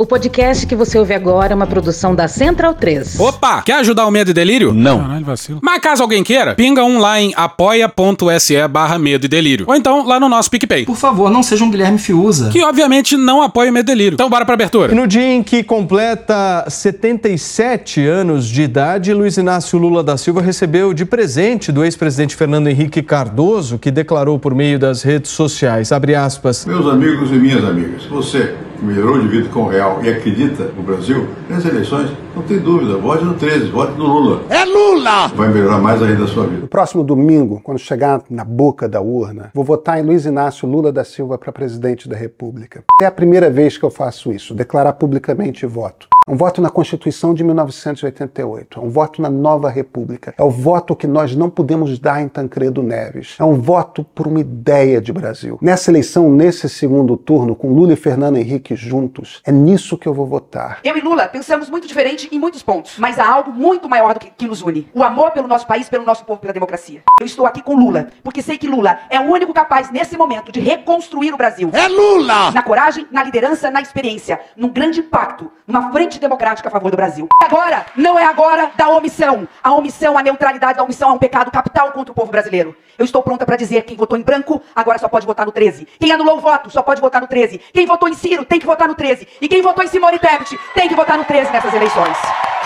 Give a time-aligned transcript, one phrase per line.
[0.00, 3.18] O podcast que você ouve agora é uma produção da Central 3.
[3.18, 3.62] Opa!
[3.62, 4.72] Quer ajudar o Medo e Delírio?
[4.72, 5.00] Não.
[5.00, 5.58] Caralho, vacilo.
[5.60, 9.66] Mas caso alguém queira, pinga um lá em apoia.se barra Medo e Delírio.
[9.68, 10.84] Ou então lá no nosso PicPay.
[10.84, 12.48] Por favor, não seja um Guilherme Fiuza.
[12.50, 14.14] Que obviamente não apoia o Medo e Delírio.
[14.14, 14.92] Então bora pra abertura.
[14.92, 20.40] E no dia em que completa 77 anos de idade, Luiz Inácio Lula da Silva
[20.40, 25.90] recebeu de presente do ex-presidente Fernando Henrique Cardoso, que declarou por meio das redes sociais,
[25.90, 30.08] abre aspas, Meus amigos e minhas amigas, você melhorou de vida com o real e
[30.08, 34.42] acredita no Brasil, nas eleições, não tem dúvida, vote no 13, vote no Lula.
[34.48, 35.26] É Lula!
[35.28, 36.62] Vai melhorar mais ainda a sua vida.
[36.62, 40.92] No próximo domingo, quando chegar na boca da urna, vou votar em Luiz Inácio Lula
[40.92, 42.84] da Silva para presidente da República.
[43.00, 46.08] É a primeira vez que eu faço isso, declarar publicamente voto.
[46.28, 48.78] É um voto na Constituição de 1988.
[48.78, 50.34] É um voto na nova República.
[50.36, 53.34] É o voto que nós não podemos dar em Tancredo Neves.
[53.40, 55.58] É um voto por uma ideia de Brasil.
[55.62, 60.12] Nessa eleição, nesse segundo turno, com Lula e Fernando Henrique juntos, é nisso que eu
[60.12, 60.80] vou votar.
[60.84, 64.20] Eu e Lula pensamos muito diferente em muitos pontos, mas há algo muito maior do
[64.20, 67.02] que, que nos une: o amor pelo nosso país, pelo nosso povo, pela democracia.
[67.20, 70.52] Eu estou aqui com Lula, porque sei que Lula é o único capaz, nesse momento,
[70.52, 71.70] de reconstruir o Brasil.
[71.72, 72.50] É Lula!
[72.50, 76.96] Na coragem, na liderança, na experiência, num grande pacto, numa frente democrática a favor do
[76.96, 77.28] Brasil.
[77.42, 79.48] Agora, não é agora da omissão.
[79.62, 82.76] A omissão, a neutralidade da omissão é um pecado capital contra o povo brasileiro.
[82.98, 85.86] Eu estou pronta para dizer: quem votou em branco, agora só pode votar no 13.
[85.98, 87.60] Quem anulou o voto, só pode votar no 13.
[87.72, 89.26] Quem votou em Ciro, tem que votar no 13.
[89.40, 92.17] E quem votou em Simone Tebet, tem que votar no 13 nessas eleições.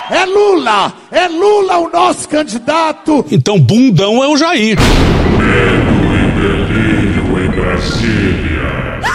[0.09, 0.93] É Lula!
[1.11, 3.25] É Lula o nosso candidato!
[3.31, 4.77] Então, bundão é o Jair.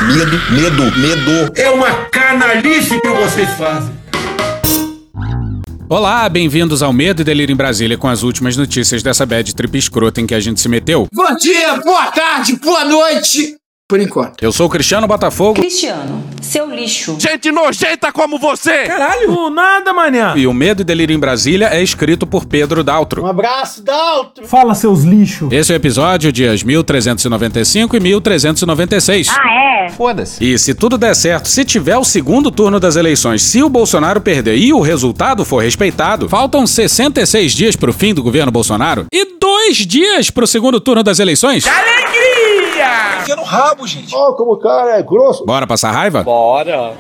[0.09, 1.53] Medo, medo, medo.
[1.55, 3.99] É uma canalice que vocês fazem.
[5.91, 9.79] Olá, bem-vindos ao Medo e Delírio em Brasília com as últimas notícias dessa bad trip
[9.79, 11.07] escrota em que a gente se meteu.
[11.13, 13.58] Bom dia, boa tarde, boa noite.
[13.89, 14.43] Por enquanto.
[14.43, 17.17] Eu sou o Cristiano Botafogo Cristiano, seu lixo.
[17.19, 18.85] Gente nojenta como você!
[18.85, 19.49] Caralho.
[19.49, 20.35] nada, manhã.
[20.37, 23.25] e o Medo e Delírio em Brasília é escrito por Pedro Daltro.
[23.25, 24.47] abraço, Daltro!
[24.47, 25.51] Fala, seus lixos.
[25.51, 29.29] Esse é o episódio dias 1395 e 1396.
[29.31, 29.89] Ah, é?
[29.89, 30.45] Foda-se.
[30.45, 34.21] E se tudo der certo, se tiver o segundo turno das eleições, se o Bolsonaro
[34.21, 39.39] perder e o resultado for respeitado, faltam 66 dias pro fim do governo Bolsonaro e
[39.41, 41.65] dois dias pro segundo turno das eleições.
[43.29, 44.15] Enfia no rabo, gente.
[44.17, 45.45] Ó, como o cara é grosso.
[45.45, 46.23] Bora passar raiva?
[46.23, 46.95] Bora.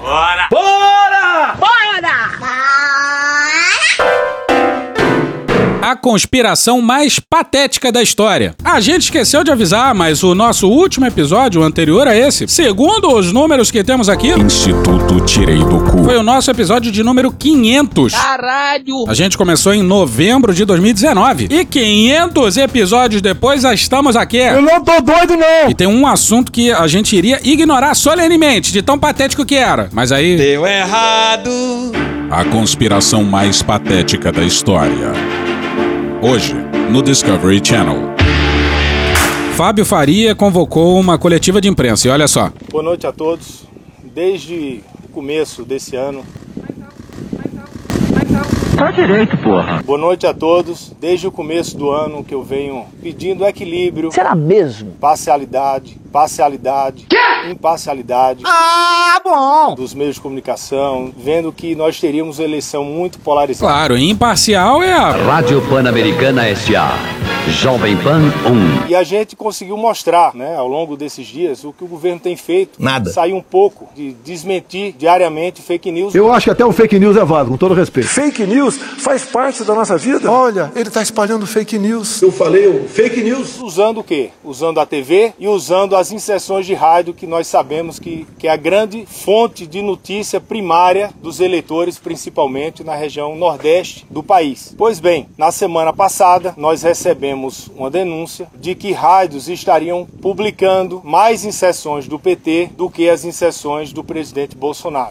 [5.88, 8.54] A conspiração mais patética da história.
[8.62, 13.10] A gente esqueceu de avisar, mas o nosso último episódio, o anterior a esse, segundo
[13.10, 17.32] os números que temos aqui, Instituto Tirei do Cu, foi o nosso episódio de número
[17.32, 18.12] 500.
[18.12, 19.06] Caralho.
[19.08, 21.48] A gente começou em novembro de 2019.
[21.50, 24.44] E 500 episódios depois, já estamos aqui.
[24.60, 25.70] não tô doido, não.
[25.70, 29.88] E tem um assunto que a gente iria ignorar solenemente, de tão patético que era.
[29.90, 30.36] Mas aí.
[30.36, 31.50] Deu errado.
[32.30, 35.47] A conspiração mais patética da história.
[36.20, 36.52] Hoje,
[36.90, 37.96] no Discovery Channel.
[39.54, 42.50] Fábio Faria convocou uma coletiva de imprensa e olha só.
[42.72, 43.68] Boa noite a todos.
[44.02, 46.24] Desde o começo desse ano.
[48.76, 49.80] Tá direito, porra.
[49.84, 50.92] Boa noite a todos.
[51.00, 54.10] Desde o começo do ano que eu venho pedindo equilíbrio.
[54.10, 54.90] Será mesmo?
[55.00, 57.06] Parcialidade, parcialidade,
[57.50, 58.42] imparcialidade.
[58.46, 59.74] Ah, bom!
[59.74, 63.72] Dos meios de comunicação, vendo que nós teríamos uma eleição muito polarizada.
[63.72, 65.10] Claro, imparcial é a.
[65.10, 66.96] Rádio Pan-Americana S.A.
[67.50, 68.20] Jovem Pan
[68.86, 68.88] 1.
[68.88, 72.36] E a gente conseguiu mostrar, né, ao longo desses dias, o que o governo tem
[72.36, 72.82] feito.
[72.82, 73.10] Nada.
[73.10, 76.14] Sair um pouco de desmentir diariamente fake news.
[76.14, 78.08] Eu acho que até o fake news é válido, com todo respeito.
[78.08, 80.30] Fake news faz parte da nossa vida.
[80.30, 82.20] Olha, ele tá espalhando fake news.
[82.20, 83.58] Eu falei o fake news.
[83.60, 84.30] Usando o quê?
[84.44, 88.50] Usando a TV e usando as inserções de rádio que nós sabemos que, que é
[88.50, 94.74] a grande fonte de notícia primária dos eleitores, principalmente na região nordeste do país.
[94.76, 101.44] Pois bem, na semana passada nós recebemos uma denúncia de que rádios estariam publicando mais
[101.44, 105.10] inserções do PT do que as inserções do presidente Bolsonaro.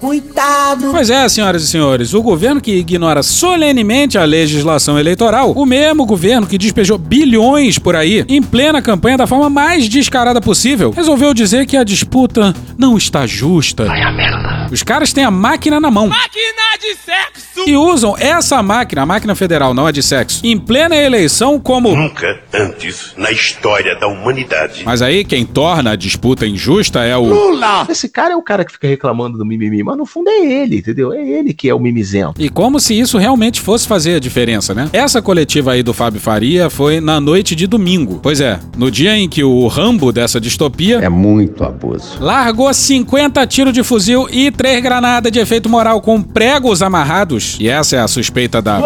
[0.91, 6.05] Pois é, senhoras e senhores, o governo que ignora solenemente a legislação eleitoral, o mesmo
[6.05, 11.33] governo que despejou bilhões por aí em plena campanha da forma mais descarada possível, resolveu
[11.33, 13.85] dizer que a disputa não está justa.
[13.85, 14.56] Vai a merda.
[14.71, 16.07] Os caras têm a máquina na mão.
[16.07, 17.47] Máquina de sexo.
[17.65, 21.95] E usam essa máquina, a máquina federal, não a de sexo, em plena eleição como.
[21.95, 24.83] Nunca antes na história da humanidade.
[24.85, 27.23] Mas aí quem torna a disputa injusta é o.
[27.23, 27.87] Lula!
[27.89, 30.77] Esse cara é o cara que fica reclamando do mimimi, mas no fundo é ele,
[30.77, 31.11] entendeu?
[31.13, 32.41] É ele que é o mimizento.
[32.41, 34.89] E como se isso realmente fosse fazer a diferença, né?
[34.93, 38.19] Essa coletiva aí do Fábio Faria foi na noite de domingo.
[38.21, 40.99] Pois é, no dia em que o Rambo dessa distopia.
[40.99, 42.17] É muito abuso.
[42.19, 47.57] Largou 50 tiros de fuzil e três granadas de efeito moral com pregos amarrados.
[47.59, 48.79] E essa é a suspeita da.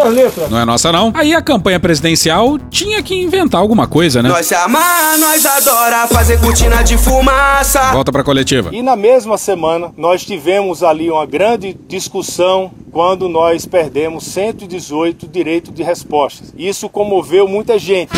[0.49, 1.11] Não é nossa, não.
[1.15, 4.29] Aí a campanha presidencial tinha que inventar alguma coisa, né?
[4.29, 7.91] Nós se amar, nós adora fazer cortina de fumaça.
[7.93, 8.69] Volta pra coletiva.
[8.73, 15.73] E na mesma semana, nós tivemos ali uma grande discussão quando nós perdemos 118 direitos
[15.73, 16.53] de respostas.
[16.57, 18.11] Isso comoveu muita gente.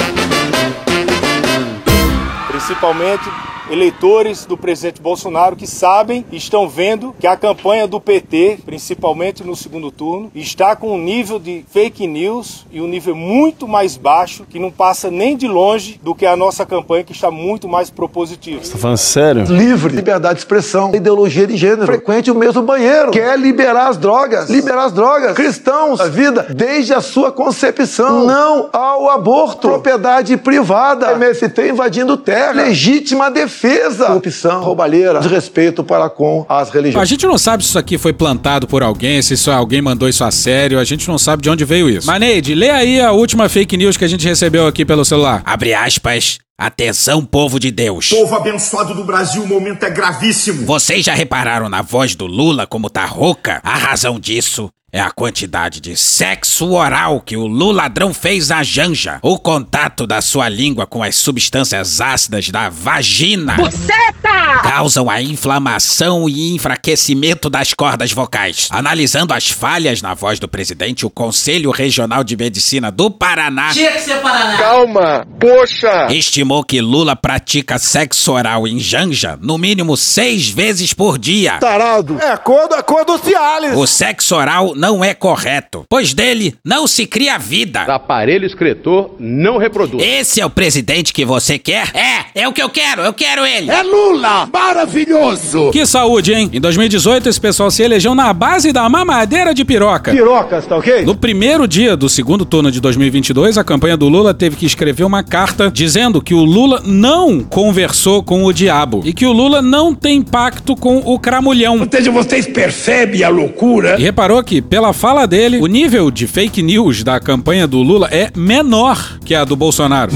[2.47, 3.23] Principalmente
[3.69, 9.43] eleitores do presidente Bolsonaro que sabem e estão vendo que a campanha do PT, principalmente
[9.43, 13.95] no segundo turno, está com um nível de fake news e um nível muito mais
[13.95, 17.67] baixo, que não passa nem de longe do que a nossa campanha, que está muito
[17.67, 18.63] mais propositiva.
[18.63, 19.43] Você tá falando sério?
[19.45, 24.49] Livre, liberdade de expressão, ideologia de gênero, frequente o mesmo banheiro, quer liberar as drogas,
[24.49, 31.11] liberar as drogas, cristãos, a vida, desde a sua concepção, não ao aborto, propriedade privada,
[31.13, 37.01] MST invadindo terra, legítima defesa defesa, corrupção, roubalheira, desrespeito para com as religiões.
[37.01, 40.09] A gente não sabe se isso aqui foi plantado por alguém, se isso, alguém mandou
[40.09, 42.05] isso a sério, a gente não sabe de onde veio isso.
[42.05, 45.41] Mas, Neide, lê aí a última fake news que a gente recebeu aqui pelo celular.
[45.45, 46.39] Abre aspas.
[46.55, 48.09] Atenção, povo de Deus.
[48.09, 50.65] Povo abençoado do Brasil, o momento é gravíssimo.
[50.65, 53.59] Vocês já repararam na voz do Lula como tá rouca?
[53.63, 58.61] A razão disso é a quantidade de sexo oral que o Lula ladrão fez à
[58.61, 59.17] Janja.
[59.23, 64.61] O contato da sua língua com as substâncias ácidas da vagina Buceta!
[64.61, 68.67] causam a inflamação e enfraquecimento das cordas vocais.
[68.69, 73.93] Analisando as falhas na voz do presidente, o Conselho Regional de Medicina do Paraná Tinha
[73.93, 74.57] que ser Paraná.
[74.57, 76.07] Calma, poxa!
[76.11, 81.57] estimou que Lula pratica sexo oral em Janja no mínimo seis vezes por dia.
[81.57, 83.75] Tarado, é acordo, acordo Cialis.
[83.75, 87.83] O sexo oral não é correto, pois dele não se cria vida.
[87.83, 90.03] Aparelho excretor não reproduz.
[90.03, 91.89] Esse é o presidente que você quer?
[91.95, 93.71] É, é o que eu quero, eu quero ele.
[93.71, 94.45] É Lula!
[94.51, 95.71] Maravilhoso!
[95.71, 96.49] Que saúde, hein?
[96.51, 100.11] Em 2018, esse pessoal se elegeu na base da mamadeira de piroca.
[100.11, 101.05] Pirocas, tá ok?
[101.05, 105.05] No primeiro dia do segundo turno de 2022, a campanha do Lula teve que escrever
[105.05, 109.61] uma carta dizendo que o Lula não conversou com o diabo e que o Lula
[109.61, 111.79] não tem pacto com o cramulhão.
[111.79, 113.95] Ou seja, vocês percebem a loucura?
[113.97, 118.09] E reparou que, pela fala dele, o nível de fake news da campanha do Lula
[118.11, 120.11] é menor que a do Bolsonaro.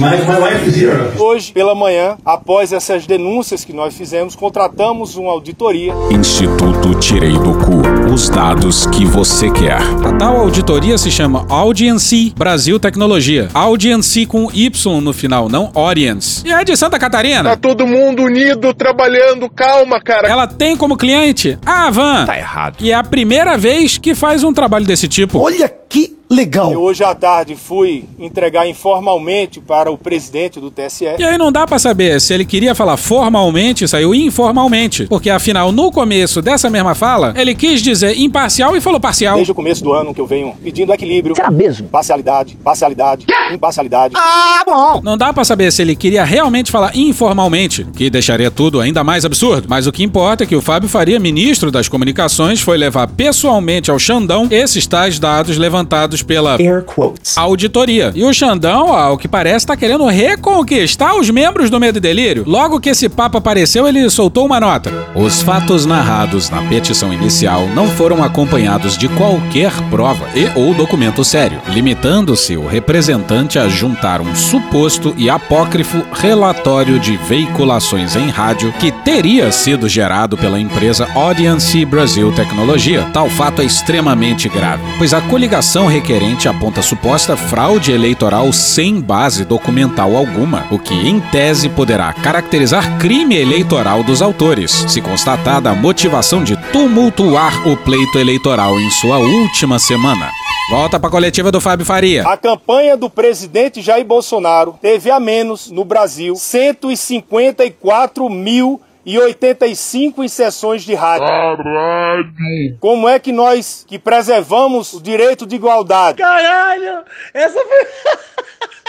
[1.19, 5.93] Hoje, pela manhã, após essas denúncias que nós fizemos, contratamos uma auditoria.
[6.09, 8.11] Instituto Tirei do Cu.
[8.11, 9.77] Os dados que você quer.
[10.03, 13.49] A tal auditoria se chama Audiency Brasil Tecnologia.
[13.53, 16.41] Audiency com Y no final, não Audience.
[16.43, 17.43] E é de Santa Catarina.
[17.43, 20.27] Tá todo mundo unido, trabalhando, calma, cara.
[20.27, 22.25] Ela tem como cliente a Avan.
[22.25, 22.77] Tá errado.
[22.79, 25.39] E é a primeira vez que faz um trabalho desse tipo.
[25.39, 26.71] Olha que legal.
[26.71, 31.05] Eu hoje à tarde fui entregar informalmente para o presidente do TSE.
[31.17, 35.05] E aí não dá pra saber se ele queria falar formalmente e saiu informalmente.
[35.05, 39.35] Porque afinal, no começo dessa mesma fala, ele quis dizer imparcial e falou parcial.
[39.35, 41.35] Desde o começo do ano que eu venho pedindo equilíbrio.
[41.35, 41.87] Será mesmo?
[41.87, 44.13] Parcialidade, parcialidade, imparcialidade.
[44.17, 45.01] Ah, bom.
[45.03, 49.23] Não dá pra saber se ele queria realmente falar informalmente, que deixaria tudo ainda mais
[49.23, 49.67] absurdo.
[49.69, 53.89] Mas o que importa é que o Fábio Faria, ministro das Comunicações, foi levar pessoalmente
[53.89, 57.37] ao Xandão esses tais dados levantados pela Air quotes.
[57.37, 58.11] auditoria.
[58.15, 62.43] E o Xandão, ao que parece, tá querendo reconquistar os membros do Medo e Delírio.
[62.45, 64.91] Logo que esse papo apareceu, ele soltou uma nota.
[65.15, 71.23] Os fatos narrados na petição inicial não foram acompanhados de qualquer prova e ou documento
[71.23, 78.73] sério, limitando-se o representante a juntar um suposto e apócrifo relatório de veiculações em rádio
[78.73, 83.07] que teria sido gerado pela empresa Audience Brasil Tecnologia.
[83.13, 84.16] Tal fato é extremamente
[84.49, 90.93] grave, pois a coligação requerente aponta suposta fraude eleitoral sem base documental alguma, o que,
[90.93, 97.77] em tese, poderá caracterizar crime eleitoral dos autores, se constatada a motivação de tumultuar o
[97.77, 100.29] pleito eleitoral em sua última semana.
[100.69, 102.27] Volta pra coletiva do Fábio Faria.
[102.27, 110.21] A campanha do presidente Jair Bolsonaro teve a menos no Brasil 154 mil e 85
[110.21, 111.25] em sessões de rádio.
[111.25, 112.77] Caralho!
[112.81, 116.17] Como é que nós que preservamos o direito de igualdade?
[116.17, 117.05] Caralho!
[117.33, 117.87] Essa foi.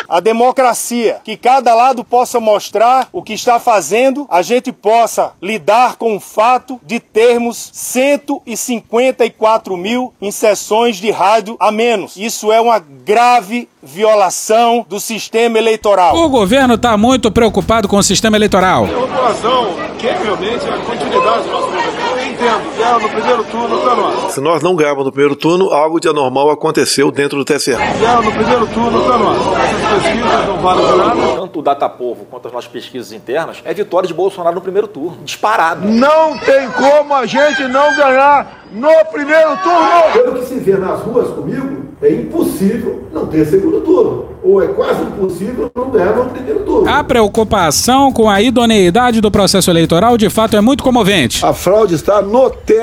[0.08, 5.96] A democracia, que cada lado possa mostrar o que está fazendo, a gente possa lidar
[5.96, 12.16] com o fato de termos 154 mil em sessões de rádio a menos.
[12.16, 16.16] Isso é uma grave violação do sistema eleitoral.
[16.16, 18.86] O governo está muito preocupado com o sistema eleitoral.
[18.86, 22.00] A população quer realmente a continuidade do nosso governo.
[22.00, 22.77] Eu entendo.
[22.88, 24.32] Ganharam no primeiro turno para nós.
[24.32, 27.72] Se nós não ganharmos no primeiro turno, algo de anormal aconteceu dentro do TSE.
[27.72, 29.38] Ganharam no primeiro turno para nós.
[29.58, 31.36] Essas pesquisas não valem de nada.
[31.36, 35.18] Tanto o Datapovo quanto as nossas pesquisas internas é vitória de Bolsonaro no primeiro turno.
[35.22, 35.86] Disparado.
[35.86, 40.12] Não tem como a gente não ganhar no primeiro turno.
[40.12, 44.28] Pelo que se vê nas ruas comigo, é impossível não ter segundo turno.
[44.42, 46.88] Ou é quase impossível não ganhar no primeiro turno.
[46.88, 51.44] A preocupação com a idoneidade do processo eleitoral de fato é muito comovente.
[51.44, 52.77] A fraude está no TSE.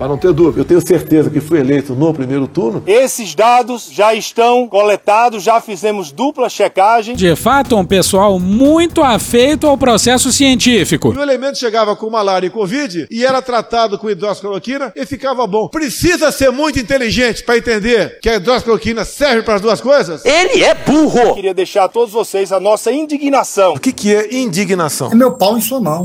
[0.00, 2.82] Para não ter dúvida, eu tenho certeza que fui eleito no primeiro turno.
[2.86, 7.14] Esses dados já estão coletados, já fizemos dupla checagem.
[7.14, 11.12] De fato, um pessoal muito afeito ao processo científico.
[11.12, 15.46] E o elemento chegava com malária e covid e era tratado com hidroxicloroquina e ficava
[15.46, 15.68] bom.
[15.68, 20.24] Precisa ser muito inteligente para entender que a hidroxicloroquina serve para as duas coisas?
[20.24, 21.18] Ele é burro!
[21.18, 23.74] Eu queria deixar a todos vocês a nossa indignação.
[23.74, 25.12] O que, que é indignação?
[25.12, 26.04] É meu pau em sua mão.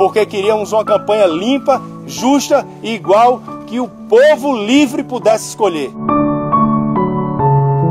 [0.00, 5.92] Porque queríamos uma campanha limpa, justa e igual que o povo livre pudesse escolher.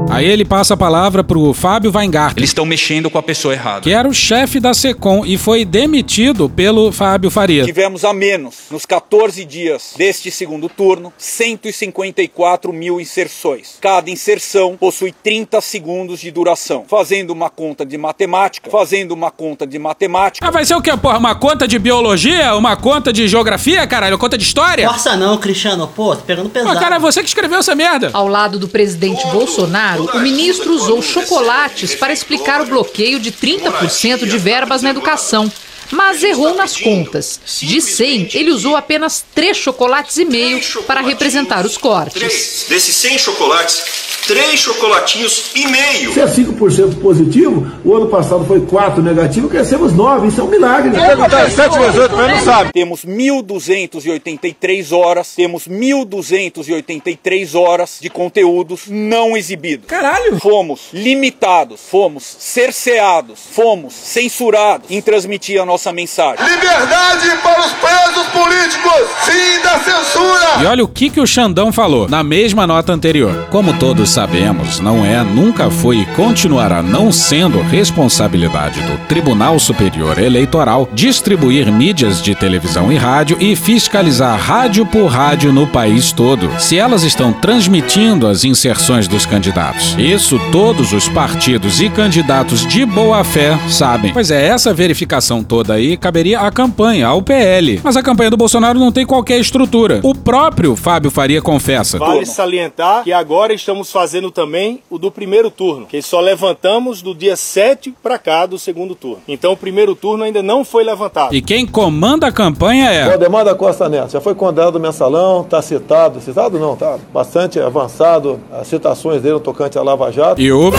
[0.10, 2.40] Aí ele passa a palavra pro Fábio Weingarten.
[2.40, 3.82] Eles estão mexendo com a pessoa errada.
[3.82, 7.64] Que era o chefe da SECOM e foi demitido pelo Fábio Faria.
[7.64, 13.78] Tivemos a menos, nos 14 dias deste segundo turno, 154 mil inserções.
[13.80, 16.86] Cada inserção possui 30 segundos de duração.
[16.88, 20.46] Fazendo uma conta de matemática, fazendo uma conta de matemática.
[20.46, 21.20] Ah, vai ser o quê, porra?
[21.20, 22.56] Uma conta de biologia?
[22.56, 24.16] Uma conta de geografia, caralho?
[24.16, 24.90] Uma conta de história?
[24.90, 25.88] Força não, Cristiano.
[25.88, 26.74] Pô, tô pegando pesado.
[26.74, 28.10] Pô, cara, é você que escreveu essa merda.
[28.12, 34.28] Ao lado do presidente Bolsonaro, o ministro usou chocolates para explicar o bloqueio de 30%
[34.28, 35.52] de verbas na educação.
[35.92, 37.40] Mas errou nas contas.
[37.62, 42.66] De 100, ele usou apenas 3 chocolates e meio para representar os cortes.
[42.70, 43.84] Desses 100 chocolates,
[44.28, 46.14] 3 chocolatinhos e meio.
[46.14, 50.28] Se é 5% positivo, o ano passado foi 4 negativo, crescemos 9.
[50.28, 50.92] Isso é um milagre.
[50.92, 52.72] Perguntar 7 vezes 8, mas não sabe.
[52.72, 59.88] Temos 1.283 horas, temos 1.283 horas de conteúdos não exibidos.
[59.88, 60.40] Caralho!
[60.40, 66.46] Fomos limitados, fomos cerceados, fomos censurados em transmitir a nossa mensagem.
[66.46, 69.10] Liberdade para os presos políticos!
[69.24, 70.62] Fim da censura!
[70.62, 73.48] E olha o que, que o Xandão falou na mesma nota anterior.
[73.50, 80.20] Como todos sabemos, não é, nunca foi e continuará não sendo responsabilidade do Tribunal Superior
[80.20, 86.50] Eleitoral distribuir mídias de televisão e rádio e fiscalizar rádio por rádio no país todo,
[86.60, 89.96] se elas estão transmitindo as inserções dos candidatos.
[89.98, 94.12] Isso todos os partidos e candidatos de boa fé sabem.
[94.12, 97.80] Pois é, essa verificação toda aí caberia à campanha, ao PL.
[97.84, 100.00] Mas a campanha do Bolsonaro não tem qualquer estrutura.
[100.04, 101.98] O próprio Fábio Faria confessa.
[101.98, 107.14] Vale salientar que agora estamos fazendo também o do primeiro turno, que só levantamos do
[107.14, 109.22] dia 7 para cá do segundo turno.
[109.28, 111.36] Então o primeiro turno ainda não foi levantado.
[111.36, 113.08] E quem comanda a campanha é.
[113.08, 117.60] Valdemar da Costa Neto já foi condenado no mensalão, tá citado, citado não, tá bastante
[117.60, 120.42] avançado as citações dele no tocante à Lava Jato.
[120.42, 120.72] E o.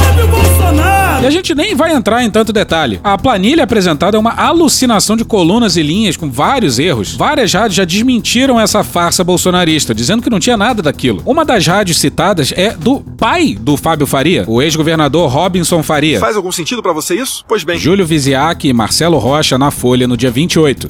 [1.23, 3.01] E a gente nem vai entrar em tanto detalhe.
[3.05, 4.80] A planilha apresentada é uma alucinação
[5.17, 7.15] de colunas e linhas com vários erros.
[7.15, 11.23] Várias rádios já desmentiram essa farsa bolsonarista, dizendo que não tinha nada daquilo.
[11.27, 16.19] Uma das rádios citadas é do pai do Fábio Faria, o ex-governador Robinson Faria.
[16.21, 17.45] Faz algum sentido para você isso?
[17.47, 17.79] Pois bem.
[17.79, 20.89] Júlio Viziac e Marcelo Rocha na Folha no dia 28.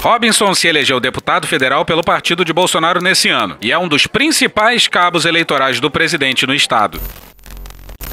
[0.00, 4.06] Robinson se elegeu deputado federal pelo partido de Bolsonaro nesse ano e é um dos
[4.06, 7.00] principais cabos eleitorais do presidente no estado.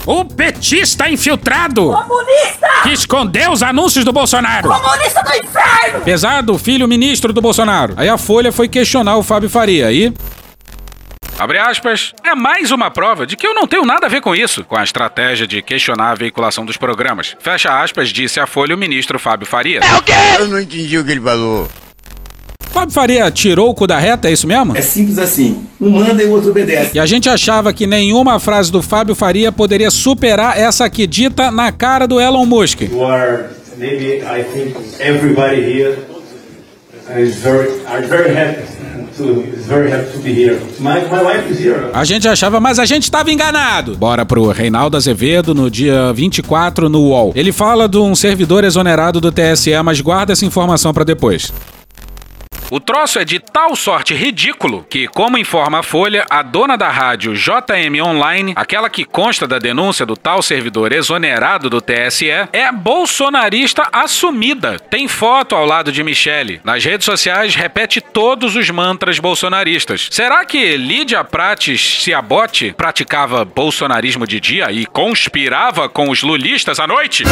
[0.06, 1.92] O petista infiltrado!
[1.92, 2.68] Comunista!
[2.82, 4.68] Que escondeu os anúncios do Bolsonaro!
[4.68, 6.02] Comunista do inferno!
[6.02, 7.94] Pesado, filho ministro do Bolsonaro.
[7.96, 10.12] Aí a Folha foi questionar o Fábio Faria e.
[11.38, 14.36] Abre aspas, é mais uma prova de que eu não tenho nada a ver com
[14.36, 17.36] isso, com a estratégia de questionar a veiculação dos programas.
[17.40, 19.82] Fecha aspas, disse a Folha o ministro Fábio Faria.
[19.82, 20.14] É o quê?
[20.40, 21.70] Eu não entendi o que ele falou.
[22.72, 24.76] Fábio Faria tirou o cu da reta, é isso mesmo?
[24.76, 25.66] É simples assim.
[25.80, 26.92] Um manda e o outro obedece.
[26.96, 31.52] E a gente achava que nenhuma frase do Fábio Faria poderia superar essa aqui dita
[31.52, 32.82] na cara do Elon Musk.
[32.82, 33.46] You are,
[33.78, 35.98] maybe I think everybody here
[37.10, 37.68] I'm very,
[38.08, 38.62] very happy
[39.18, 40.62] to, it's very happy to be here.
[40.80, 41.90] My, my wife is here.
[41.94, 43.98] A gente achava, mas a gente estava enganado.
[43.98, 47.34] Bora pro Reinaldo Azevedo no dia 24 no UOL.
[47.36, 51.52] Ele fala de um servidor exonerado do TSE, mas guarda essa informação para depois.
[52.72, 56.88] O troço é de tal sorte ridículo que, como informa a Folha, a dona da
[56.88, 62.72] rádio JM Online, aquela que consta da denúncia do tal servidor exonerado do TSE, é
[62.72, 64.80] bolsonarista assumida.
[64.90, 66.62] Tem foto ao lado de Michele.
[66.64, 70.08] Nas redes sociais, repete todos os mantras bolsonaristas.
[70.10, 76.88] Será que Lídia Prates Ciabote praticava bolsonarismo de dia e conspirava com os lulistas à
[76.88, 77.26] noite?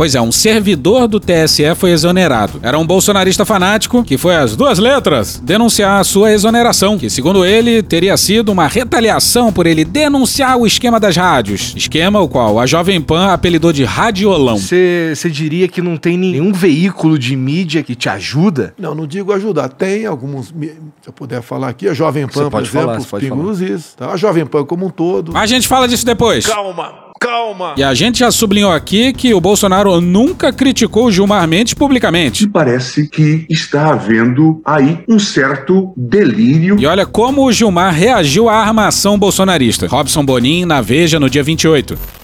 [0.00, 2.58] Pois é, um servidor do TSE foi exonerado.
[2.62, 7.44] Era um bolsonarista fanático que foi às duas letras denunciar a sua exoneração, que segundo
[7.44, 11.74] ele teria sido uma retaliação por ele denunciar o esquema das rádios.
[11.76, 14.56] Esquema o qual a Jovem Pan apelidou de radiolão.
[14.56, 18.72] Você diria que não tem nenhum veículo de mídia que te ajuda?
[18.78, 19.68] Não, não digo ajudar.
[19.68, 23.04] Tem alguns, se eu puder falar aqui, a Jovem Pan, por pode exemplo, falar, os
[23.04, 24.12] pode Pingos nos Is, tá?
[24.12, 25.36] A Jovem Pan como um todo.
[25.36, 26.46] A gente fala disso depois.
[26.46, 27.74] Calma, calma.
[27.76, 32.48] E a gente já sublinhou aqui que o Bolsonaro nunca criticou o Gilmar Mendes publicamente.
[32.48, 36.76] Parece que está havendo aí um certo delírio.
[36.80, 39.86] E olha como o Gilmar reagiu à armação bolsonarista.
[39.86, 42.19] Robson Bonin na Veja no dia 28.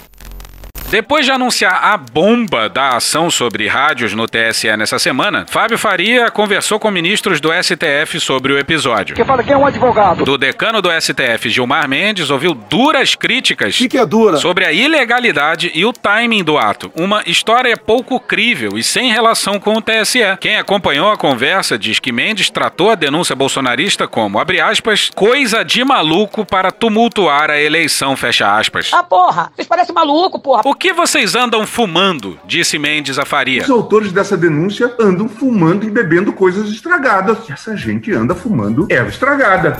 [0.89, 6.31] Depois de anunciar a bomba da ação sobre rádios no TSE nessa semana, Fábio Faria
[6.31, 9.17] conversou com ministros do STF sobre o episódio.
[9.17, 10.25] Quem fala aqui é um advogado.
[10.25, 14.37] Do decano do STF, Gilmar Mendes, ouviu duras críticas que é dura?
[14.37, 16.93] sobre a ilegalidade e o timing do ato.
[16.95, 20.21] Uma história pouco crível e sem relação com o TSE.
[20.41, 25.65] Quem acompanhou a conversa diz que Mendes tratou a denúncia bolsonarista como, abre aspas, coisa
[25.65, 28.91] de maluco para tumultuar a eleição, fecha aspas.
[28.95, 29.51] Ah, porra!
[29.57, 30.63] Vocês parecem maluco, porra!
[30.65, 32.39] O que vocês andam fumando?
[32.45, 33.63] Disse Mendes a Faria.
[33.63, 37.51] Os autores dessa denúncia andam fumando e bebendo coisas estragadas.
[37.51, 39.77] Essa gente anda fumando erva estragada.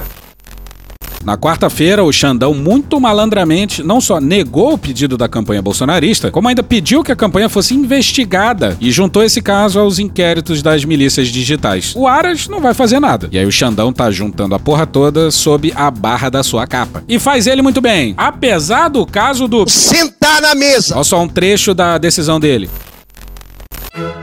[1.27, 6.47] Na quarta-feira, o Xandão, muito malandramente, não só negou o pedido da campanha bolsonarista, como
[6.47, 11.27] ainda pediu que a campanha fosse investigada e juntou esse caso aos inquéritos das milícias
[11.27, 11.95] digitais.
[11.97, 13.29] O Aras não vai fazer nada.
[13.33, 17.03] E aí o Xandão tá juntando a porra toda sob a barra da sua capa.
[17.09, 18.15] E faz ele muito bem.
[18.17, 19.69] Apesar do caso do.
[19.69, 20.95] Sentar na mesa!
[20.95, 22.71] Olha só um trecho da decisão dele.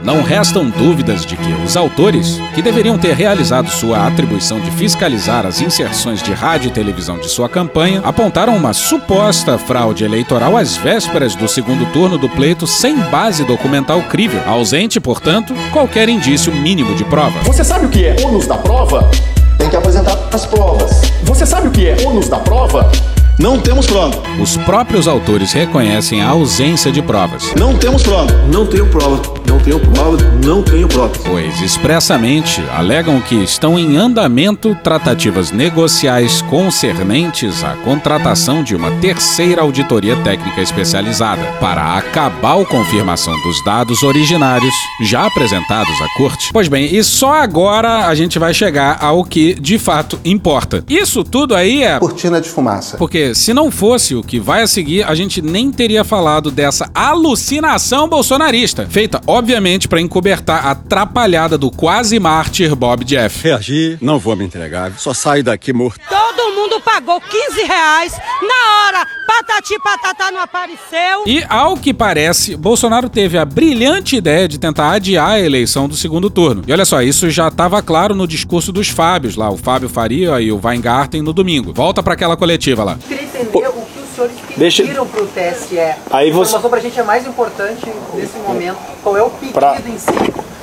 [0.02, 5.46] Não restam dúvidas de que os autores, que deveriam ter realizado sua atribuição de fiscalizar
[5.46, 10.76] as inserções de rádio e televisão de sua campanha, apontaram uma suposta fraude eleitoral às
[10.76, 16.94] vésperas do segundo turno do pleito sem base documental crível, ausente, portanto, qualquer indício mínimo
[16.94, 17.40] de prova.
[17.44, 19.10] Você sabe o que é ônus da prova?
[19.58, 21.02] Tem que apresentar as provas.
[21.22, 22.90] Você sabe o que é ônus da prova?
[23.38, 24.22] Não temos prova.
[24.40, 27.52] Os próprios autores reconhecem a ausência de provas.
[27.56, 28.30] Não temos prova.
[28.46, 29.20] Não tenho prova.
[29.54, 30.16] Não tenho prova.
[30.44, 31.12] Não tenho prova.
[31.24, 39.62] Pois expressamente alegam que estão em andamento tratativas negociais concernentes à contratação de uma terceira
[39.62, 46.50] auditoria técnica especializada para acabar a confirmação dos dados originários já apresentados à corte.
[46.52, 50.84] Pois bem, e só agora a gente vai chegar ao que de fato importa.
[50.88, 52.96] Isso tudo aí é cortina de fumaça.
[52.96, 56.90] Porque se não fosse o que vai a seguir, a gente nem teria falado dessa
[56.92, 59.43] alucinação bolsonarista, feita obviamente
[59.88, 63.42] para encobertar a atrapalhada do quase mártir Bob Jeff.
[63.42, 66.00] Reagir, não vou me entregar, só saio daqui morto.
[66.08, 71.24] Todo mundo pagou 15 reais na hora, patati patatá não apareceu.
[71.26, 75.96] E ao que parece, Bolsonaro teve a brilhante ideia de tentar adiar a eleição do
[75.96, 76.62] segundo turno.
[76.66, 80.40] E olha só, isso já estava claro no discurso dos Fábios lá, o Fábio Faria
[80.40, 81.72] e o Weingarten no domingo.
[81.72, 82.98] Volta para aquela coletiva lá.
[83.06, 83.83] que os
[84.14, 85.78] senhores Deixa- pediram para o TSE.
[85.78, 88.78] Aí a você- informação para a gente é mais importante nesse momento.
[89.02, 90.06] Qual é o pedido Pra- em si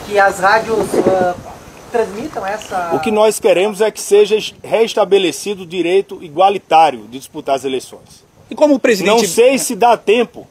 [0.05, 1.35] que as rádios ah,
[1.91, 2.91] transmitam essa...
[2.93, 8.23] O que nós queremos é que seja restabelecido o direito igualitário de disputar as eleições.
[8.49, 10.47] E como o presidente- Não sei se dá tempo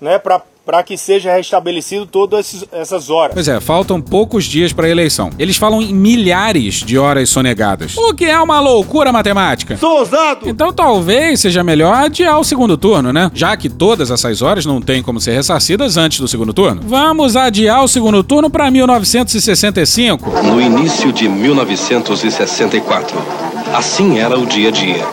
[0.00, 0.40] né, para
[0.82, 3.34] que seja restabelecido todas essas horas.
[3.34, 5.30] Pois é, faltam poucos dias para a eleição.
[5.38, 7.96] Eles falam em milhares de horas sonegadas.
[7.96, 9.76] O que é uma loucura matemática.
[9.76, 10.48] Sou ousado!
[10.48, 13.30] Então talvez seja melhor adiar o segundo turno, né?
[13.34, 16.82] Já que todas essas horas não têm como ser ressarcidas antes do segundo turno.
[16.84, 20.30] Vamos adiar o segundo turno para 1965.
[20.44, 23.59] No início de 1964.
[23.74, 25.04] Assim era o dia a dia.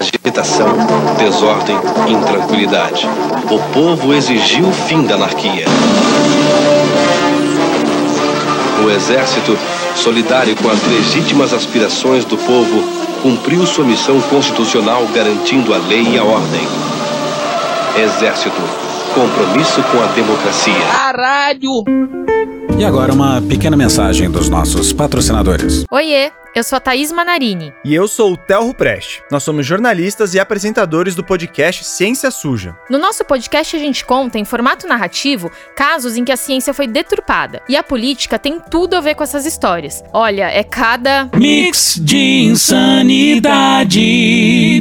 [0.00, 0.68] Agitação,
[1.18, 1.76] desordem,
[2.08, 3.06] intranquilidade.
[3.50, 5.66] O povo exigiu o fim da anarquia.
[8.82, 9.56] O exército,
[9.94, 12.82] solidário com as legítimas aspirações do povo,
[13.22, 16.66] cumpriu sua missão constitucional garantindo a lei e a ordem.
[17.96, 18.60] Exército,
[19.14, 20.86] compromisso com a democracia.
[20.92, 21.84] Caralho!
[22.78, 25.84] E agora uma pequena mensagem dos nossos patrocinadores.
[25.90, 27.72] Oiê, eu sou a Thaís Manarini.
[27.84, 29.22] E eu sou o Telro Preste.
[29.30, 32.76] Nós somos jornalistas e apresentadores do podcast Ciência Suja.
[32.88, 36.88] No nosso podcast a gente conta, em formato narrativo, casos em que a ciência foi
[36.88, 37.62] deturpada.
[37.68, 40.02] E a política tem tudo a ver com essas histórias.
[40.12, 41.30] Olha, é cada.
[41.34, 44.00] Mix de insanidade.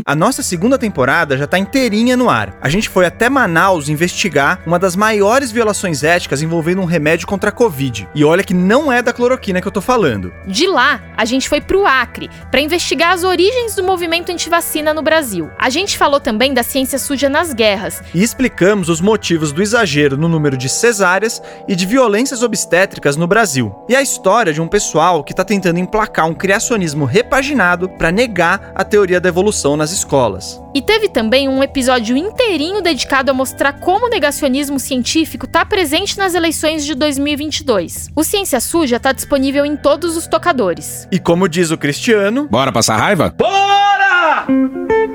[0.05, 2.57] A nossa segunda temporada já tá inteirinha no ar.
[2.61, 7.49] A gente foi até Manaus investigar uma das maiores violações éticas envolvendo um remédio contra
[7.49, 8.09] a Covid.
[8.15, 10.33] E olha que não é da cloroquina que eu tô falando.
[10.47, 15.01] De lá, a gente foi pro Acre para investigar as origens do movimento antivacina no
[15.01, 15.49] Brasil.
[15.57, 18.01] A gente falou também da ciência suja nas guerras.
[18.13, 23.27] E explicamos os motivos do exagero no número de cesáreas e de violências obstétricas no
[23.27, 23.75] Brasil.
[23.87, 28.71] E a história de um pessoal que está tentando emplacar um criacionismo repaginado para negar
[28.75, 30.61] a teoria da evolução nas escolas.
[30.73, 36.17] E teve também um episódio inteirinho dedicado a mostrar como o negacionismo científico está presente
[36.17, 38.09] nas eleições de 2022.
[38.15, 41.07] O Ciência Suja está disponível em todos os tocadores.
[41.11, 43.33] E como diz o Cristiano, Bora passar raiva?
[43.37, 44.45] Bora!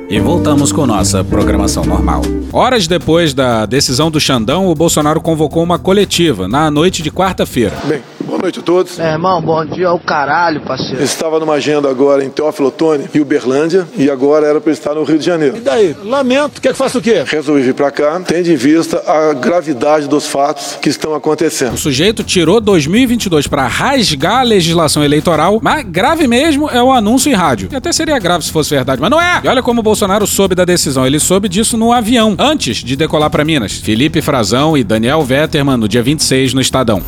[0.09, 2.23] E voltamos com nossa programação normal.
[2.53, 7.77] Horas depois da decisão do Xandão, o Bolsonaro convocou uma coletiva na noite de quarta-feira.
[7.87, 8.03] Bem,
[8.44, 9.00] noite a todos.
[9.00, 11.02] É, irmão, bom dia ao caralho, parceiro.
[11.02, 15.02] Estava numa agenda agora em Teófilo Otoni e Uberlândia e agora era para estar no
[15.02, 15.57] Rio de Janeiro.
[15.57, 15.96] E daí?
[16.04, 17.24] Lamento, quer que faça o quê?
[17.26, 21.72] Resolvi vir para cá, tendo em vista a gravidade dos fatos que estão acontecendo.
[21.72, 27.30] O sujeito tirou 2022 para rasgar a legislação eleitoral, mas grave mesmo é o anúncio
[27.30, 27.70] em rádio.
[27.72, 29.40] E até seria grave se fosse verdade, mas não é.
[29.42, 31.07] E olha como o Bolsonaro soube da decisão.
[31.07, 33.72] Ele soube disso no avião, antes de decolar para Minas.
[33.72, 37.02] Felipe Frazão e Daniel Vetterman no dia 26 no Estadão.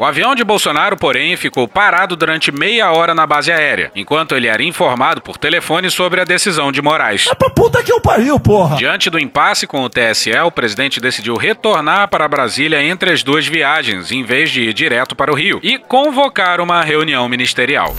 [0.00, 4.48] O avião de Bolsonaro, porém, ficou parado durante meia hora na base aérea, enquanto ele
[4.48, 7.26] era informado por telefone sobre a decisão de Moraes.
[7.30, 8.76] É pra puta que eu pariu, porra!
[8.76, 13.46] Diante do impasse com o TSE, o presidente decidiu retornar para Brasília entre as duas
[13.46, 17.94] viagens, em vez de ir direto para o Rio, e convocar uma reunião ministerial.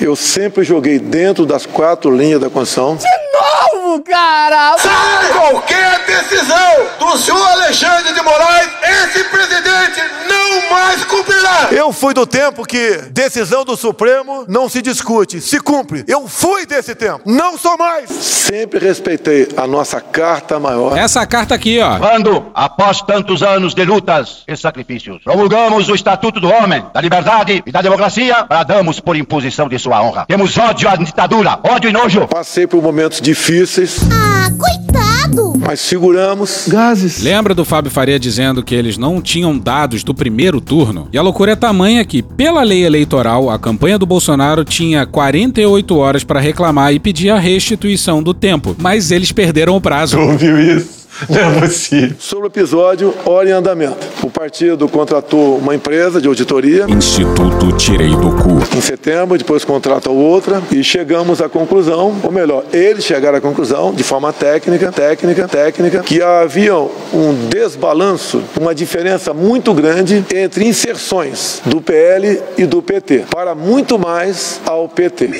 [0.00, 2.96] Eu sempre joguei dentro das quatro linhas da Constituição.
[2.96, 4.76] De novo, cara!
[4.78, 11.68] Se qualquer decisão do senhor Alexandre de Moraes, esse presidente não mais cumprirá.
[11.72, 16.04] Eu fui do tempo que decisão do Supremo não se discute, se cumpre.
[16.06, 18.10] Eu fui desse tempo, não sou mais.
[18.10, 20.96] Sempre respeitei a nossa carta maior.
[20.96, 21.98] Essa carta aqui, ó.
[21.98, 27.62] Quando, após tantos anos de lutas e sacrifícios, promulgamos o Estatuto do Homem, da Liberdade
[27.66, 30.26] e da Democracia, bradamos por imposição de sua honra.
[30.26, 32.26] Temos ódio à ditadura, ódio e nojo.
[32.28, 33.79] Passei por momentos difíceis.
[34.12, 35.54] Ah, coitado!
[35.58, 37.22] Mas seguramos gases.
[37.22, 41.08] Lembra do Fábio Faria dizendo que eles não tinham dados do primeiro turno?
[41.12, 45.96] E a loucura é tamanha que, pela lei eleitoral, a campanha do Bolsonaro tinha 48
[45.96, 48.76] horas para reclamar e pedir a restituição do tempo.
[48.78, 50.18] Mas eles perderam o prazo.
[50.18, 50.99] Ouviu isso?
[51.28, 52.16] Não é possível.
[52.18, 53.98] Sobre o episódio, hora em andamento.
[54.22, 56.86] O partido contratou uma empresa de auditoria.
[56.88, 58.60] Instituto Tirei do Cu.
[58.76, 63.92] Em setembro, depois contrata outra e chegamos à conclusão, ou melhor, eles chegaram à conclusão,
[63.92, 71.60] de forma técnica, técnica, técnica, que havia um desbalanço, uma diferença muito grande entre inserções
[71.64, 75.30] do PL e do PT, para muito mais ao PT.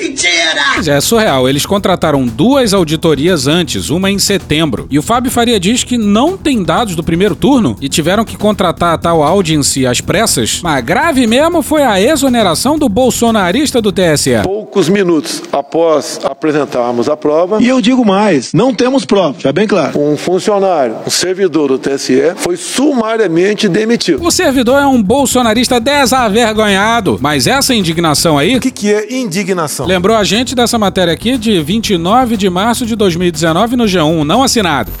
[0.75, 4.87] Mas é surreal, eles contrataram duas auditorias antes, uma em setembro.
[4.89, 8.35] E o Fábio Faria diz que não tem dados do primeiro turno e tiveram que
[8.35, 10.59] contratar a tal audience às pressas.
[10.61, 14.41] Mas grave mesmo foi a exoneração do bolsonarista do TSE.
[14.43, 19.65] Poucos minutos após apresentarmos a prova, E eu digo mais, não temos prova, já bem
[19.65, 19.97] claro.
[19.97, 24.23] um funcionário, um servidor do TSE, foi sumariamente demitido.
[24.23, 27.17] O servidor é um bolsonarista desavergonhado.
[27.21, 28.57] Mas essa indignação aí.
[28.57, 29.85] O que, que é indignação?
[29.85, 34.43] Lembrou a gente dessa matéria aqui de 29 de março de 2019 no G1, não
[34.43, 34.91] assinado.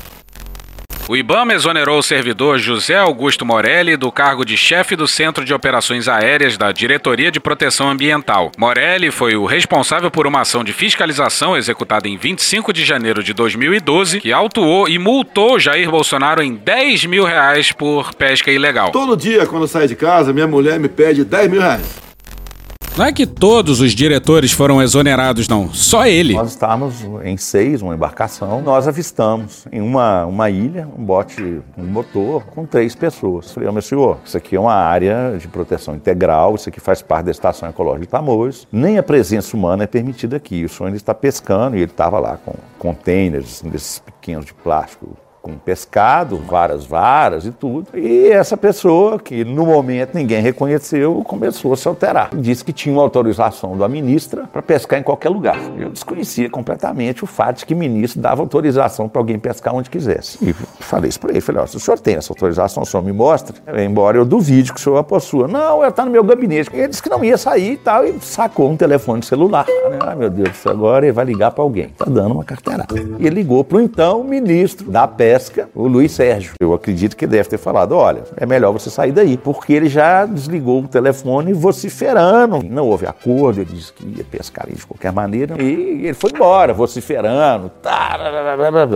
[1.11, 5.53] O IBAMA exonerou o servidor José Augusto Morelli do cargo de chefe do Centro de
[5.53, 8.49] Operações Aéreas da Diretoria de Proteção Ambiental.
[8.57, 13.33] Morelli foi o responsável por uma ação de fiscalização executada em 25 de janeiro de
[13.33, 18.91] 2012, que autuou e multou Jair Bolsonaro em 10 mil reais por pesca ilegal.
[18.91, 22.10] Todo dia, quando eu saio de casa, minha mulher me pede 10 mil reais.
[22.97, 25.73] Não é que todos os diretores foram exonerados, não.
[25.73, 26.33] Só ele.
[26.33, 28.61] Nós estávamos em seis, uma embarcação.
[28.61, 33.51] Nós avistamos em uma, uma ilha um bote, um motor com três pessoas.
[33.51, 37.25] Falei, meu senhor, isso aqui é uma área de proteção integral, isso aqui faz parte
[37.25, 38.67] da Estação Ecológica de Tamoios.
[38.69, 40.65] Nem a presença humana é permitida aqui.
[40.65, 44.53] O senhor ainda está pescando e ele estava lá com containers assim, desses pequenos de
[44.53, 47.87] plástico com pescado, várias varas e tudo.
[47.93, 52.29] E essa pessoa, que no momento ninguém reconheceu, começou a se alterar.
[52.35, 55.57] Disse que tinha uma autorização da ministra para pescar em qualquer lugar.
[55.77, 59.89] Eu desconhecia completamente o fato de que o ministro dava autorização para alguém pescar onde
[59.89, 60.37] quisesse.
[60.41, 61.41] E falei isso para ele.
[61.41, 63.55] Falei, ó, se o senhor tem essa autorização, o senhor me mostra.
[63.83, 65.47] Embora eu duvide que o senhor a possua.
[65.47, 66.69] Não, ela está no meu gabinete.
[66.73, 69.65] Ele disse que não ia sair e tal, e sacou um telefone celular.
[69.99, 71.89] Ah, meu Deus, agora ele vai ligar para alguém.
[71.89, 72.93] Tá dando uma carteirada.
[73.19, 75.30] E ligou para o então ministro da Pesca,
[75.73, 76.53] o Luiz Sérgio.
[76.59, 80.25] Eu acredito que deve ter falado: olha, é melhor você sair daí, porque ele já
[80.25, 82.61] desligou o telefone vociferando.
[82.63, 85.61] Não houve acordo, ele disse que ia pescar de qualquer maneira.
[85.61, 87.71] E ele foi embora, vociferando.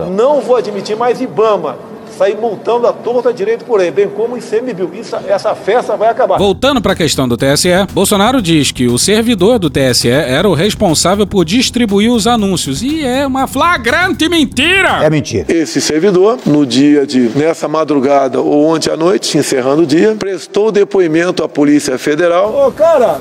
[0.06, 1.76] Não vou admitir mais Ibama
[2.16, 4.90] sair multando a torta direito por aí, bem como ICMBio.
[4.94, 6.38] Isso, essa festa vai acabar.
[6.38, 10.54] Voltando para a questão do TSE, Bolsonaro diz que o servidor do TSE era o
[10.54, 12.82] responsável por distribuir os anúncios.
[12.82, 15.04] E é uma flagrante mentira!
[15.04, 15.46] É mentira.
[15.48, 20.72] Esse servidor, no dia de, nessa madrugada ou ontem à noite, encerrando o dia, prestou
[20.72, 22.66] depoimento à Polícia Federal.
[22.66, 23.20] Ô, cara,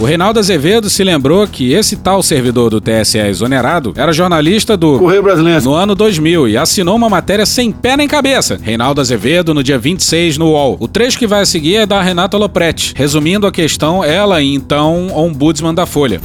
[0.00, 4.98] o Reinaldo Azevedo se lembrou que esse tal servidor do TSE exonerado era jornalista do
[4.98, 8.58] Correio Brasileiro no ano 2000 e assinou uma matéria sem pé nem cabeça.
[8.60, 10.76] Reinaldo Azevedo no dia 26 no UOL.
[10.80, 12.92] O trecho que vai a seguir é da Renata Lopretti.
[12.96, 16.20] Resumindo a questão, ela e então ombudsman da Folha.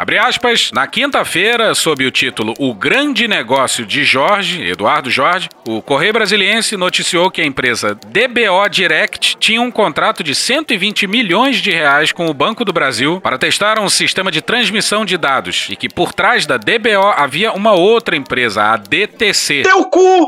[0.00, 5.82] Abre aspas, na quinta-feira, sob o título O Grande Negócio de Jorge, Eduardo Jorge, o
[5.82, 11.70] Correio Brasiliense noticiou que a empresa DBO Direct tinha um contrato de 120 milhões de
[11.70, 15.76] reais com o Banco do Brasil para testar um sistema de transmissão de dados e
[15.76, 19.64] que por trás da DBO havia uma outra empresa, a DTC,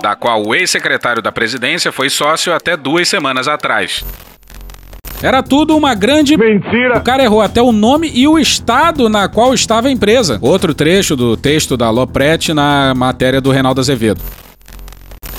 [0.03, 4.05] da qual o ex-secretário da presidência foi sócio até duas semanas atrás.
[5.23, 6.99] Era tudo uma grande mentira.
[6.99, 10.39] O cara errou até o nome e o estado na qual estava a empresa.
[10.43, 14.21] Outro trecho do texto da Lopretti na matéria do Reinaldo Azevedo.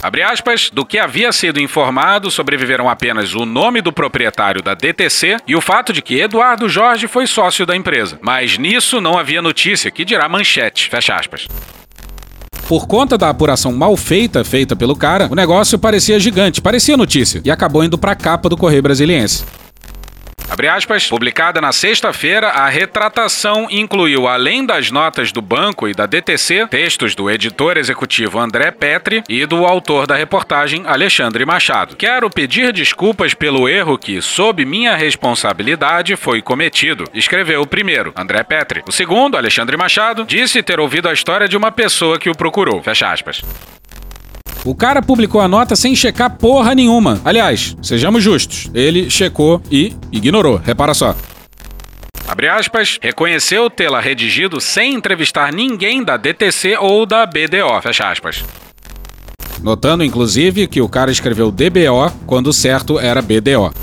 [0.02, 5.38] Abre aspas, do que havia sido informado, sobreviveram apenas o nome do proprietário da DTC
[5.48, 8.19] e o fato de que Eduardo Jorge foi sócio da empresa.
[8.22, 10.89] Mas nisso não havia notícia, que dirá manchete.
[10.89, 11.48] Fecha aspas.
[12.67, 17.41] Por conta da apuração mal feita, feita pelo cara, o negócio parecia gigante, parecia notícia,
[17.43, 19.46] e acabou indo pra capa do Correio Brasiliense.
[20.73, 26.67] Aspas, publicada na sexta-feira, a retratação incluiu, além das notas do banco e da DTC,
[26.67, 31.95] textos do editor executivo André Petri e do autor da reportagem, Alexandre Machado.
[31.95, 38.43] Quero pedir desculpas pelo erro que, sob minha responsabilidade, foi cometido, escreveu o primeiro, André
[38.43, 38.83] Petri.
[38.87, 42.81] O segundo, Alexandre Machado, disse ter ouvido a história de uma pessoa que o procurou.
[42.81, 43.41] Fecha aspas.
[44.65, 47.19] O cara publicou a nota sem checar porra nenhuma.
[47.26, 50.56] Aliás, sejamos justos, ele checou e ignorou.
[50.56, 51.15] Repara só.
[52.26, 57.82] Abre aspas, reconheceu tê-la redigido sem entrevistar ninguém da DTC ou da BDO.
[57.82, 58.43] Fecha aspas.
[59.62, 63.73] Notando, inclusive, que o cara escreveu DBO quando certo era BDO.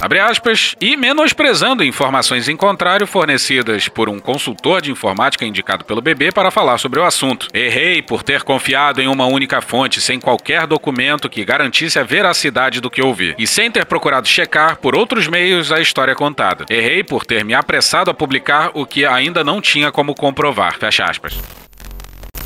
[0.00, 6.00] Abre aspas, e menosprezando informações em contrário fornecidas por um consultor de informática indicado pelo
[6.00, 7.48] bebê para falar sobre o assunto.
[7.52, 12.80] Errei por ter confiado em uma única fonte sem qualquer documento que garantisse a veracidade
[12.80, 16.64] do que ouvi, e sem ter procurado checar por outros meios a história contada.
[16.70, 20.78] Errei por ter me apressado a publicar o que ainda não tinha como comprovar.
[20.78, 21.67] Fecha aspas.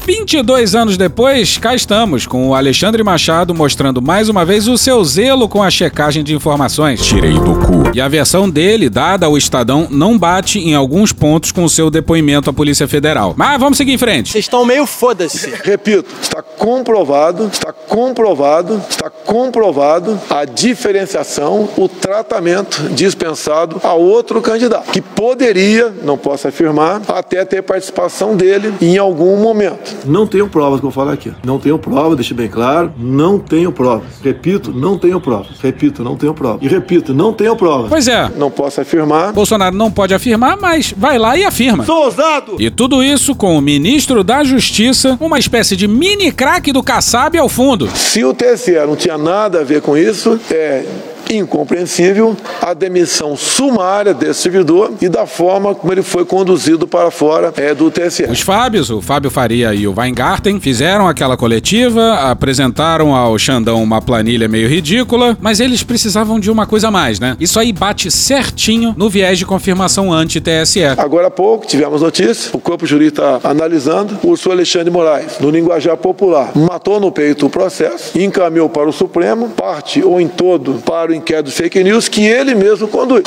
[0.05, 5.03] 22 anos depois, cá estamos, com o Alexandre Machado mostrando mais uma vez o seu
[5.05, 7.01] zelo com a checagem de informações.
[7.07, 7.83] Tirei do cu.
[7.95, 11.88] E a versão dele, dada ao Estadão, não bate em alguns pontos com o seu
[11.88, 13.33] depoimento à Polícia Federal.
[13.37, 14.33] Mas vamos seguir em frente.
[14.33, 15.53] Vocês estão meio foda-se.
[15.62, 24.91] Repito, está comprovado, está comprovado, está comprovado a diferenciação, o tratamento dispensado a outro candidato,
[24.91, 29.93] que poderia, não posso afirmar, até ter participação dele em algum momento.
[30.05, 31.33] Não tenho provas que eu falo aqui.
[31.45, 32.93] Não tenho prova, deixe bem claro.
[32.97, 34.07] Não tenho provas.
[34.23, 35.61] Repito, não tenho provas.
[35.61, 36.62] Repito, não tenho provas.
[36.62, 37.88] E repito, não tenho provas.
[37.88, 38.31] Pois é.
[38.37, 39.33] Não posso afirmar.
[39.33, 41.85] Bolsonaro não pode afirmar, mas vai lá e afirma.
[41.85, 42.57] Sou ousado!
[42.59, 47.37] E tudo isso com o ministro da Justiça, uma espécie de mini craque do Kassab
[47.38, 47.88] ao fundo.
[47.95, 50.85] Se o TSE não tinha nada a ver com isso, é
[51.31, 57.53] incompreensível a demissão sumária desse servidor e da forma como ele foi conduzido para fora
[57.57, 58.25] é, do TSE.
[58.25, 64.01] Os Fábios, o Fábio Faria e o Weingarten, fizeram aquela coletiva, apresentaram ao Xandão uma
[64.01, 67.37] planilha meio ridícula, mas eles precisavam de uma coisa a mais, né?
[67.41, 70.85] Isso aí bate certinho no viés de confirmação anti-TSE.
[70.97, 75.51] Agora há pouco tivemos notícia, o corpo jurídico está analisando, o senhor Alexandre Moraes, no
[75.51, 80.83] linguajar popular, matou no peito o processo, encaminhou para o Supremo, parte ou em todo
[80.85, 83.22] para o inquérito fake news que ele mesmo conduz.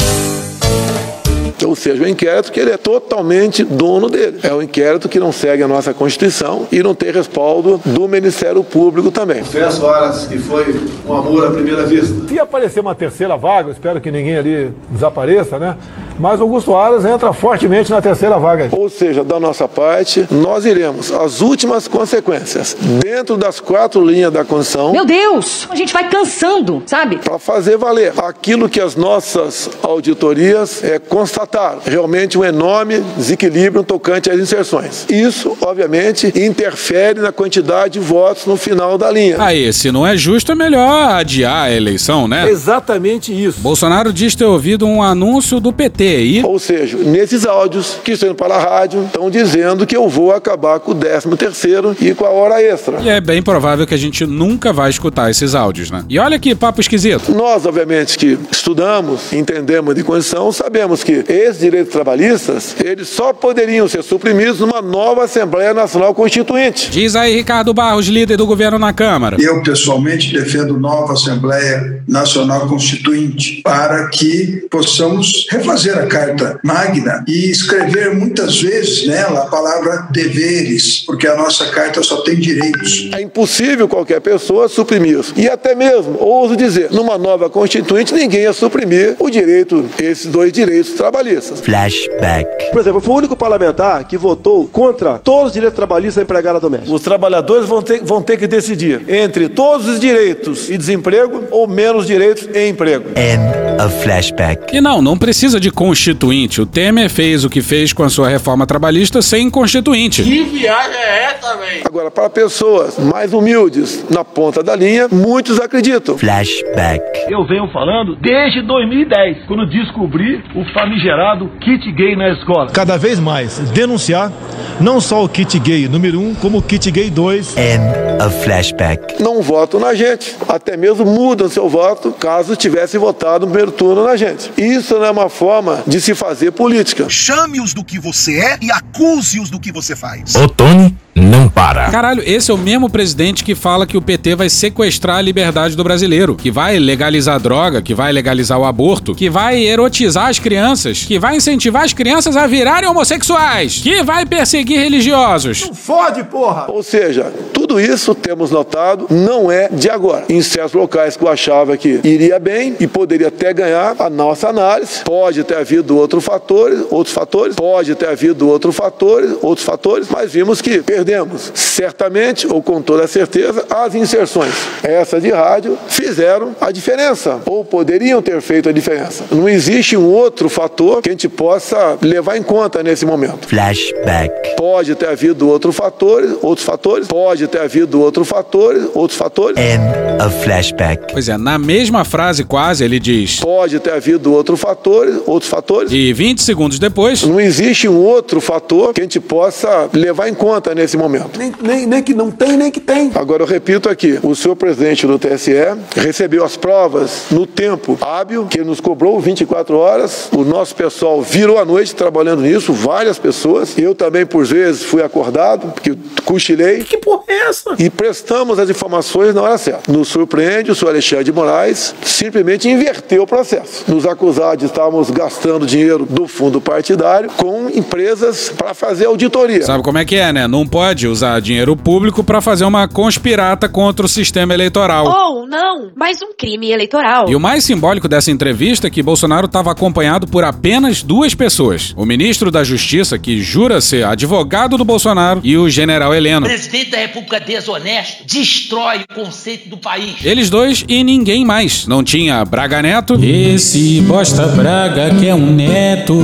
[1.63, 4.39] Ou seja, o inquérito que ele é totalmente dono dele.
[4.43, 8.63] É um inquérito que não segue a nossa Constituição e não tem respaldo do Ministério
[8.63, 9.39] Público também.
[9.39, 10.75] Confesso, horas que foi
[11.07, 12.13] um amor à primeira vista.
[12.27, 15.77] Se aparecer uma terceira vaga, espero que ninguém ali desapareça, né?
[16.17, 18.69] Mas Augusto Aras entra fortemente na terceira vaga.
[18.71, 24.45] Ou seja, da nossa parte, nós iremos às últimas consequências, dentro das quatro linhas da
[24.45, 24.91] Constituição.
[24.91, 27.17] Meu Deus, a gente vai cansando, sabe?
[27.17, 31.79] Para fazer valer aquilo que as nossas auditorias é, constataram.
[31.85, 35.05] Realmente um enorme desequilíbrio tocante às inserções.
[35.09, 39.35] Isso, obviamente, interfere na quantidade de votos no final da linha.
[39.39, 42.49] Aí, se não é justo, é melhor adiar a eleição, né?
[42.49, 43.59] Exatamente isso.
[43.59, 46.04] Bolsonaro diz ter ouvido um anúncio do PT
[46.43, 50.31] Ou seja, nesses áudios que estão indo para a rádio, estão dizendo que eu vou
[50.31, 52.99] acabar com o 13 terceiro e com a hora extra.
[53.01, 56.03] E é bem provável que a gente nunca vai escutar esses áudios, né?
[56.09, 57.31] E olha que papo esquisito.
[57.33, 63.87] Nós, obviamente, que estudamos, entendemos de condição, sabemos que esses direitos trabalhistas, eles só poderiam
[63.87, 66.89] ser suprimidos numa nova Assembleia Nacional Constituinte.
[66.89, 69.37] Diz aí, Ricardo Barros, líder do governo na Câmara.
[69.39, 77.49] Eu, pessoalmente, defendo nova Assembleia Nacional Constituinte para que possamos refazer a Carta Magna e
[77.49, 83.09] escrever muitas vezes nela a palavra deveres, porque a nossa Carta só tem direitos.
[83.13, 85.33] É impossível qualquer pessoa suprimir isso.
[85.35, 90.51] E até mesmo, ouso dizer, numa nova Constituinte, ninguém ia suprimir o direito, esses dois
[90.51, 91.61] direitos trabalhistas.
[91.61, 92.71] Flashback.
[92.71, 96.21] Por exemplo, eu fui o único parlamentar que votou contra todos os direitos trabalhistas da
[96.23, 96.93] empregada doméstica.
[96.93, 101.67] Os trabalhadores vão ter, vão ter que decidir entre todos os direitos e desemprego ou
[101.67, 103.09] menos direitos e emprego.
[103.09, 104.75] End of flashback.
[104.75, 106.59] E não, não precisa de constituinte.
[106.61, 110.23] O Temer fez o que fez com a sua reforma trabalhista sem constituinte.
[110.23, 111.83] Que viagem é essa, velho?
[111.85, 116.17] Agora, para pessoas mais humildes na ponta da linha, muitos acreditam.
[116.17, 117.03] Flashback.
[117.29, 122.71] Eu venho falando desde 2010, quando descobri o famigerado kit gay na escola.
[122.71, 124.31] Cada vez mais denunciar
[124.79, 127.57] não só o kit gay número 1, um, como o kit gay 2.
[127.57, 129.21] End of flashback.
[129.21, 130.35] Não votam na gente.
[130.47, 134.51] Até mesmo mudam seu voto caso tivesse votado no primeiro turno na gente.
[134.57, 137.07] Isso não é uma forma de se fazer política.
[137.09, 140.35] Chame-os do que você é e acuse-os do que você faz.
[140.35, 141.89] Ô, Tony, não para.
[141.89, 145.75] Caralho, esse é o mesmo presidente que fala que o PT vai sequestrar a liberdade
[145.75, 150.39] do brasileiro, que vai legalizar droga, que vai legalizar o aborto, que vai erotizar as
[150.39, 155.65] crianças, que vai incentivar as crianças a virarem homossexuais, que vai perseguir religiosos.
[155.65, 156.65] Não fode, porra!
[156.67, 160.25] Ou seja, tudo isso temos notado não é de agora.
[160.27, 164.49] Em certos locais que eu achava que iria bem e poderia até ganhar a nossa
[164.49, 170.07] análise, pode ter havido outros fatores, outros fatores, pode ter havido outros fatores, outros fatores,
[170.11, 171.51] mas vimos que perdemos.
[171.53, 178.21] Certamente, ou com toda certeza, as inserções, essa de rádio, fizeram a diferença, ou poderiam
[178.21, 179.25] ter feito a diferença.
[179.31, 183.47] Não existe um outro fator que a gente possa levar em conta nesse momento.
[183.47, 184.55] Flashback.
[184.57, 189.57] Pode ter havido outros fatores, outros fatores, pode ter havido outros fatores, outros fatores.
[189.57, 189.83] End
[190.25, 191.11] of flashback.
[191.11, 195.91] Pois é, na mesma frase quase ele diz: Pode ter havido outros fatores, outros fatores.
[195.91, 200.33] E 20 segundos depois, não existe um outro fator que a gente possa levar em
[200.33, 201.37] conta nesse momento.
[201.37, 203.11] Nem, nem, nem que não tem, nem que tem.
[203.15, 205.53] Agora eu repito aqui: o senhor presidente do TSE
[205.95, 210.29] recebeu as provas no tempo hábil, que nos cobrou 24 horas.
[210.31, 213.77] O nosso pessoal virou a noite trabalhando nisso, várias pessoas.
[213.77, 216.83] Eu também, por vezes, fui acordado, porque cochilei.
[216.83, 217.75] Que porra é essa?
[217.77, 219.91] E prestamos as informações na hora certa.
[219.91, 223.83] Nos surpreende, o senhor Alexandre de Moraes simplesmente inverteu o processo.
[223.87, 229.63] Nos acusar de estarmos gastando dinheiro do fundo partidário com empresas para fazer auditoria.
[229.63, 230.47] Sabe como é que é, né?
[230.47, 235.05] Não pode usar dinheiro público para fazer uma conspirata contra o sistema eleitoral.
[235.05, 237.29] Ou não, mais um crime eleitoral.
[237.29, 241.93] E o mais simbólico dessa entrevista é que Bolsonaro estava acompanhado por apenas duas pessoas:
[241.97, 246.45] o ministro da Justiça, que jura ser advogado do Bolsonaro, e o general Heleno.
[246.45, 250.17] O presidente da República desonesto destrói o conceito do país.
[250.23, 251.87] Eles dois e ninguém mais.
[251.87, 253.17] Não tinha Braga Neto.
[253.23, 256.15] Esse bosta Braga que é um neto.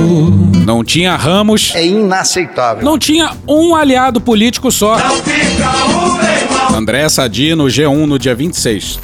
[0.64, 1.72] Não tinha Ramos.
[1.74, 2.84] É inaceitável.
[2.84, 4.98] Não tinha um aliado político só.
[4.98, 8.98] Fica um, André Sadi no G1 no dia 26.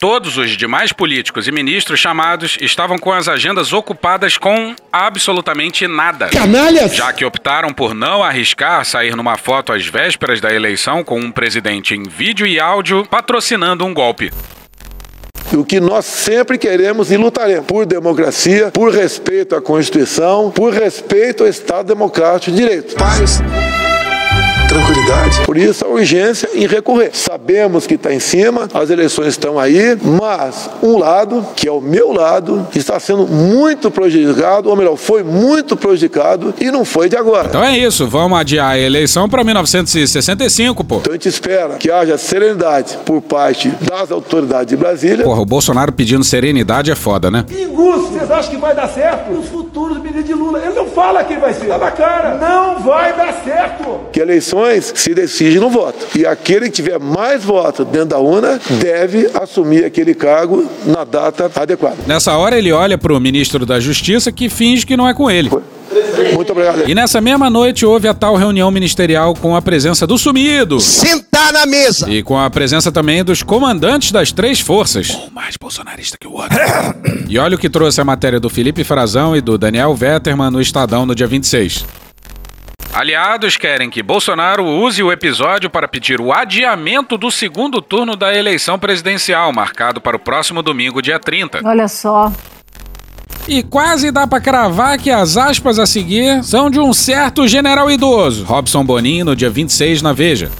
[0.00, 6.28] Todos os demais políticos e ministros chamados estavam com as agendas ocupadas com absolutamente nada.
[6.28, 6.96] Canalhas!
[6.96, 11.30] Já que optaram por não arriscar sair numa foto às vésperas da eleição com um
[11.30, 14.32] presidente em vídeo e áudio patrocinando um golpe.
[15.52, 21.42] O que nós sempre queremos e lutaremos por democracia, por respeito à Constituição, por respeito
[21.42, 22.94] ao Estado Democrático de Direito.
[22.94, 23.42] Paz
[24.70, 25.40] tranquilidade.
[25.44, 27.10] Por isso a urgência em recorrer.
[27.12, 31.80] Sabemos que está em cima, as eleições estão aí, mas um lado, que é o
[31.80, 37.16] meu lado, está sendo muito prejudicado, ou melhor, foi muito prejudicado e não foi de
[37.16, 37.48] agora.
[37.48, 40.98] Então é isso, vamos adiar a eleição para 1965, pô.
[40.98, 45.24] Então a gente espera que haja serenidade por parte das autoridades de Brasília.
[45.24, 47.44] Porra, o Bolsonaro pedindo serenidade é foda, né?
[47.50, 49.32] Ingusto, vocês acham que vai dar certo?
[49.32, 50.60] Os futuros ministros de Lula.
[50.60, 51.66] Ele não fala quem vai ser.
[51.66, 52.36] Tá na cara.
[52.36, 54.00] Não vai dar certo.
[54.12, 54.59] Que eleições
[54.94, 56.06] se decide no voto.
[56.18, 61.50] E aquele que tiver mais votos dentro da urna deve assumir aquele cargo na data
[61.54, 61.96] adequada.
[62.06, 65.50] Nessa hora ele olha pro ministro da Justiça que finge que não é com ele.
[66.34, 66.88] Muito obrigado.
[66.88, 70.78] E nessa mesma noite houve a tal reunião ministerial com a presença do sumido.
[70.80, 72.08] Sentar na mesa.
[72.08, 75.10] E com a presença também dos comandantes das três forças.
[75.10, 76.58] Um mais bolsonarista que o outro.
[77.28, 80.60] e olha o que trouxe a matéria do Felipe Frazão e do Daniel Vetterman no
[80.60, 81.84] Estadão no dia 26.
[82.92, 88.34] Aliados querem que Bolsonaro use o episódio para pedir o adiamento do segundo turno da
[88.34, 91.60] eleição presidencial, marcado para o próximo domingo, dia 30.
[91.64, 92.32] Olha só.
[93.46, 97.90] E quase dá pra cravar que as aspas a seguir são de um certo general
[97.90, 100.50] idoso, Robson Bonin, no dia 26 na Veja.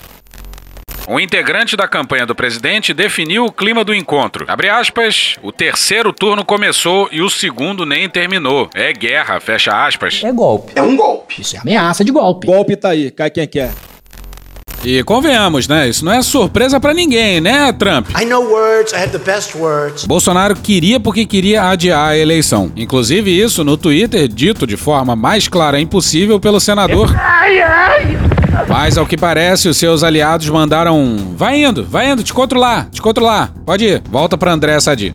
[1.10, 4.44] Um integrante da campanha do presidente definiu o clima do encontro.
[4.46, 8.70] Abre aspas, o terceiro turno começou e o segundo nem terminou.
[8.72, 10.22] É guerra, fecha aspas.
[10.22, 10.72] É golpe.
[10.76, 11.40] É um golpe.
[11.40, 12.46] Isso é ameaça de golpe.
[12.46, 13.72] Golpe tá aí, cai quem quer.
[14.82, 15.88] E convenhamos, né?
[15.88, 18.08] Isso não é surpresa pra ninguém, né, Trump?
[18.18, 20.06] I know words, I have the best words.
[20.06, 22.72] Bolsonaro queria porque queria adiar a eleição.
[22.74, 27.14] Inclusive isso no Twitter, dito de forma mais clara impossível pelo senador.
[27.14, 28.18] Ai, ai.
[28.68, 32.88] Mas ao que parece, os seus aliados mandaram um, vai indo, vai indo, te controlar,
[32.90, 33.52] te controlar.
[33.66, 35.12] Pode ir, volta pra André Sadi.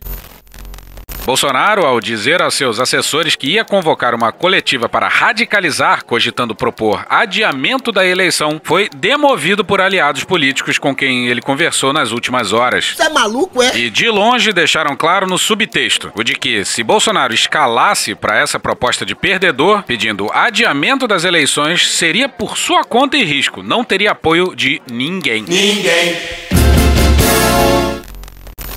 [1.26, 7.04] Bolsonaro, ao dizer aos seus assessores que ia convocar uma coletiva para radicalizar, cogitando propor
[7.10, 12.94] adiamento da eleição, foi demovido por aliados políticos com quem ele conversou nas últimas horas.
[12.96, 13.76] Você é maluco, é?
[13.76, 18.60] E de longe deixaram claro no subtexto o de que, se Bolsonaro escalasse para essa
[18.60, 24.12] proposta de perdedor, pedindo adiamento das eleições, seria por sua conta e risco, não teria
[24.12, 25.42] apoio de ninguém.
[25.42, 26.46] Ninguém.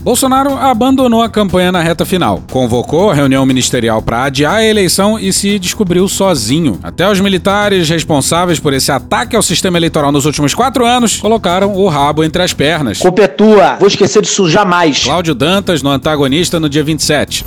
[0.01, 5.19] Bolsonaro abandonou a campanha na reta final, convocou a reunião ministerial para adiar a eleição
[5.19, 6.79] e se descobriu sozinho.
[6.81, 11.75] Até os militares responsáveis por esse ataque ao sistema eleitoral nos últimos quatro anos colocaram
[11.75, 12.99] o rabo entre as pernas.
[12.99, 13.75] Culpa é tua.
[13.75, 15.03] Vou esquecer disso jamais.
[15.03, 17.45] Cláudio Dantas no antagonista no dia 27.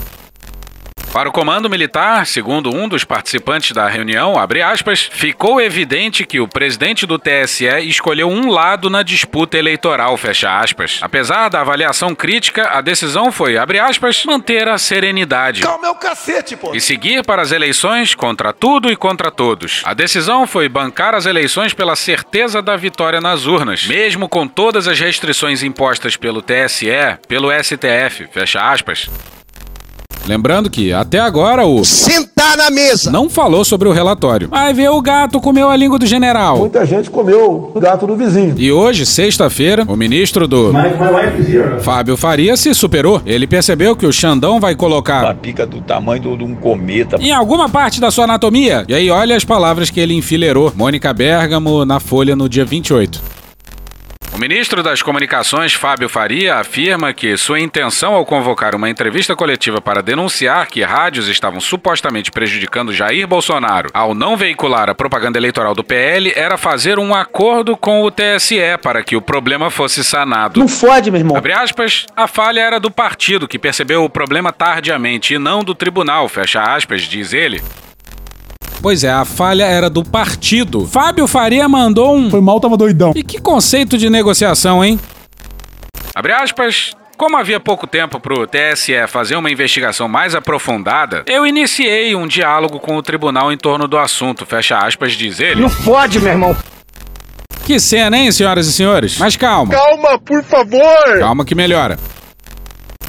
[1.13, 6.41] Para o comando militar, segundo um dos participantes da reunião, abre aspas, ficou evidente que
[6.41, 11.01] o presidente do TSE escolheu um lado na disputa eleitoral, fecha aspas.
[11.03, 15.61] Apesar da avaliação crítica, a decisão foi, abre aspas, manter a serenidade.
[15.61, 16.75] Calma é o cacete, pô.
[16.75, 19.83] E seguir para as eleições contra tudo e contra todos.
[19.85, 24.89] A decisão foi bancar as eleições pela certeza da vitória nas urnas, mesmo com todas
[24.89, 29.11] as restrições impostas pelo TSE, pelo STF, fecha aspas.
[30.27, 33.11] Lembrando que, até agora, o Sentar na mesa.
[33.11, 34.49] não falou sobre o relatório.
[34.49, 36.59] Vai ver o gato comeu a língua do general.
[36.59, 38.55] Muita gente comeu o gato do vizinho.
[38.57, 40.73] E hoje, sexta-feira, o ministro do
[41.81, 43.21] Fábio Faria se superou.
[43.27, 47.17] Ele percebeu que o Xandão vai colocar pica do tamanho de um cometa.
[47.21, 48.85] em alguma parte da sua anatomia.
[48.89, 50.73] E aí, olha as palavras que ele enfileirou.
[50.77, 53.42] Mônica Bergamo na Folha no dia 28.
[54.35, 59.79] O ministro das Comunicações, Fábio Faria, afirma que sua intenção ao convocar uma entrevista coletiva
[59.79, 65.75] para denunciar que rádios estavam supostamente prejudicando Jair Bolsonaro ao não veicular a propaganda eleitoral
[65.75, 70.59] do PL era fazer um acordo com o TSE para que o problema fosse sanado.
[70.59, 71.37] Não fode, meu irmão.
[71.37, 75.75] Abre aspas, a falha era do partido que percebeu o problema tardiamente e não do
[75.75, 77.63] tribunal, fecha aspas, diz ele.
[78.83, 80.85] Pois é, a falha era do partido.
[80.89, 82.29] Fábio Faria mandou um.
[82.29, 83.13] Foi mal, tava doidão.
[83.15, 84.99] E que conceito de negociação, hein?
[86.13, 86.93] Abre aspas.
[87.17, 92.27] Como havia pouco tempo para o TSE fazer uma investigação mais aprofundada, eu iniciei um
[92.27, 95.61] diálogo com o tribunal em torno do assunto, fecha aspas, diz ele.
[95.61, 96.57] Não fode, meu irmão.
[97.65, 99.19] Que cena, hein, senhoras e senhores?
[99.19, 99.73] Mas calma.
[99.73, 101.19] Calma, por favor.
[101.21, 101.97] Calma que melhora.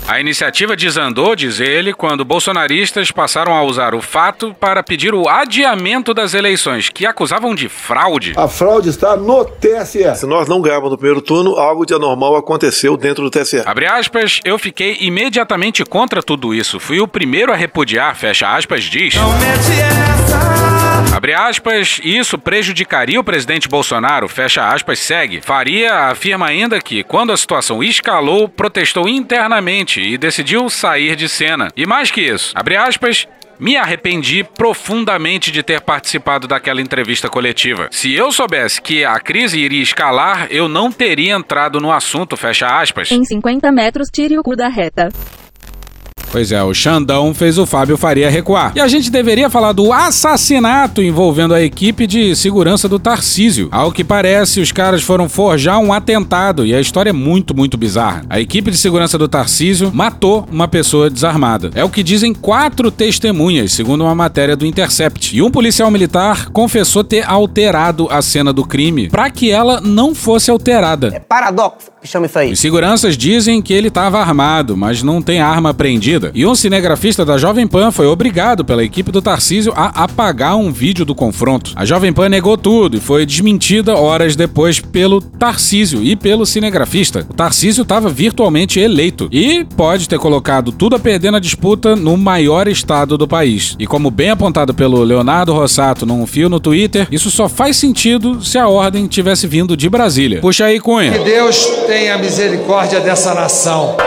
[0.05, 5.29] A iniciativa desandou, diz ele, quando bolsonaristas passaram a usar o fato para pedir o
[5.29, 8.33] adiamento das eleições, que acusavam de fraude.
[8.35, 10.15] A fraude está no TSE.
[10.15, 13.63] Se nós não ganharmos no primeiro turno, algo de anormal aconteceu dentro do TSE.
[13.65, 16.79] Abre aspas, eu fiquei imediatamente contra tudo isso.
[16.81, 19.15] Fui o primeiro a repudiar, fecha aspas, diz.
[21.15, 25.41] Abre aspas, isso prejudicaria o presidente Bolsonaro, fecha aspas, segue.
[25.41, 31.69] Faria afirma ainda que, quando a situação escalou, protestou internamente e decidiu sair de cena.
[31.75, 33.27] E mais que isso, abre aspas,
[33.59, 37.87] Me arrependi profundamente de ter participado daquela entrevista coletiva.
[37.91, 42.67] Se eu soubesse que a crise iria escalar, eu não teria entrado no assunto, fecha
[42.67, 43.11] aspas.
[43.11, 45.09] Em 50 metros, tire o cu da reta.
[46.33, 48.71] Pois é, o Xandão fez o Fábio Faria recuar.
[48.75, 53.69] E a gente deveria falar do assassinato envolvendo a equipe de segurança do Tarcísio.
[53.71, 57.77] Ao que parece, os caras foram forjar um atentado e a história é muito, muito
[57.77, 58.23] bizarra.
[58.27, 61.69] A equipe de segurança do Tarcísio matou uma pessoa desarmada.
[61.75, 65.37] É o que dizem quatro testemunhas, segundo uma matéria do Intercept.
[65.37, 70.15] E um policial militar confessou ter alterado a cena do crime para que ela não
[70.15, 71.11] fosse alterada.
[71.13, 72.53] É paradoxo, chama isso aí.
[72.53, 76.22] Os seguranças dizem que ele estava armado, mas não tem arma apreendida.
[76.33, 80.71] E um cinegrafista da Jovem Pan foi obrigado pela equipe do Tarcísio a apagar um
[80.71, 81.71] vídeo do confronto.
[81.75, 87.25] A Jovem Pan negou tudo e foi desmentida horas depois pelo Tarcísio e pelo cinegrafista.
[87.29, 92.15] O Tarcísio estava virtualmente eleito e pode ter colocado tudo a perder na disputa no
[92.17, 93.75] maior estado do país.
[93.79, 98.43] E como bem apontado pelo Leonardo Rossato num fio no Twitter, isso só faz sentido
[98.43, 100.41] se a ordem tivesse vindo de Brasília.
[100.41, 101.11] Puxa aí, Cunha.
[101.11, 103.97] Que Deus tenha misericórdia dessa nação.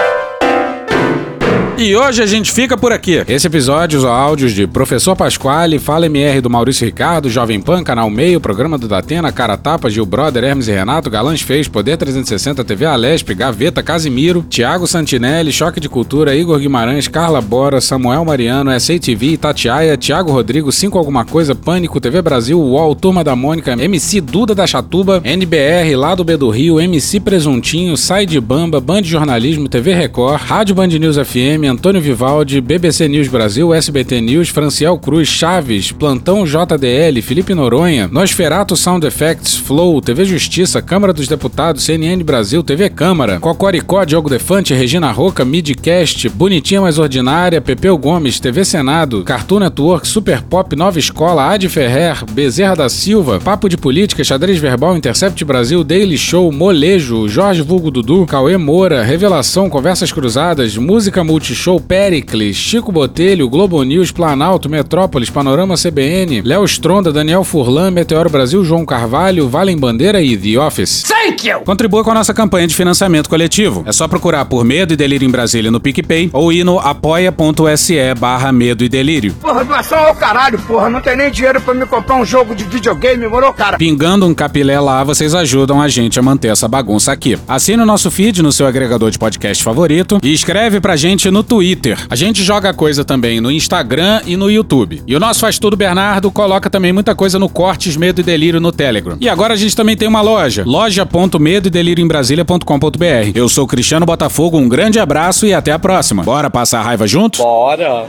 [1.78, 3.22] E hoje a gente fica por aqui.
[3.28, 8.08] Esse episódio, os áudios de Professor Pasquale, Fala MR do Maurício Ricardo, Jovem Pan, Canal
[8.08, 12.64] Meio, Programa do Datena, Cara Tapa, Gil Brother, Hermes e Renato, Galãs Fez, Poder 360,
[12.64, 18.70] TV Alesp, Gaveta, Casimiro, Thiago Santinelli, Choque de Cultura, Igor Guimarães, Carla Bora, Samuel Mariano,
[18.80, 24.22] SATV, Itatiaia, Thiago Rodrigo, 5 Alguma Coisa, Pânico, TV Brasil, UOL, Turma da Mônica, MC
[24.22, 29.68] Duda da Chatuba, NBR, Lado B do Rio, MC Presuntinho, Sai de Bamba, Band Jornalismo,
[29.68, 35.28] TV Record, Rádio Band News FM, Antônio Vivaldi, BBC News Brasil, SBT News, Franciel Cruz,
[35.28, 42.22] Chaves, Plantão JDL, Felipe Noronha, Nosferato Sound Effects, Flow, TV Justiça, Câmara dos Deputados, CNN
[42.22, 48.64] Brasil, TV Câmara, Cocoricó, Diogo Defante, Regina Roca, Midcast, Bonitinha Mais Ordinária, Pepeu Gomes, TV
[48.64, 54.24] Senado, Cartoon Network, Super Pop, Nova Escola, Ad Ferrer, Bezerra da Silva, Papo de Política,
[54.24, 60.76] Xadrez Verbal, Intercept Brasil, Daily Show, Molejo, Jorge Vulgo Dudu, Cauê Moura, Revelação, Conversas Cruzadas,
[60.76, 61.24] Música
[61.56, 68.28] Multishow, Pericles, Chico Botelho, Globo News, Planalto, Metrópolis, Panorama CBN, Léo Stronda, Daniel Furlan, Meteoro
[68.28, 71.02] Brasil, João Carvalho, Valem Bandeira e The Office.
[71.04, 71.60] Thank you!
[71.60, 73.82] Contribua com a nossa campanha de financiamento coletivo.
[73.86, 77.96] É só procurar por Medo e Delírio em Brasília no PicPay ou ir no apoia.se
[78.18, 79.32] barra Medo e Delírio.
[79.40, 80.90] Porra, doação ao caralho, porra.
[80.90, 83.78] Não tem nem dinheiro pra me comprar um jogo de videogame, morou, cara?
[83.78, 87.38] Pingando um capilé lá, vocês ajudam a gente a manter essa bagunça aqui.
[87.48, 91.42] Assine o nosso feed no seu agregador de podcast favorito e escreve pra gente no
[91.46, 91.98] Twitter.
[92.10, 95.02] A gente joga coisa também no Instagram e no YouTube.
[95.06, 98.60] E o nosso Faz Tudo Bernardo coloca também muita coisa no Cortes Medo e Delírio
[98.60, 99.16] no Telegram.
[99.20, 103.32] E agora a gente também tem uma loja, loja.medo e delírio em Brasília.com.br.
[103.34, 106.22] Eu sou Cristiano Botafogo, um grande abraço e até a próxima.
[106.22, 107.38] Bora passar a raiva junto?
[107.38, 108.06] Bora!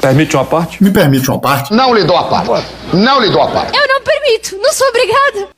[0.00, 0.82] Permite uma parte?
[0.82, 1.72] Me permite uma parte?
[1.72, 2.66] Não lhe dou a parte.
[2.92, 3.76] Não lhe dou a parte.
[3.76, 5.48] Eu não permito, não sou obrigada.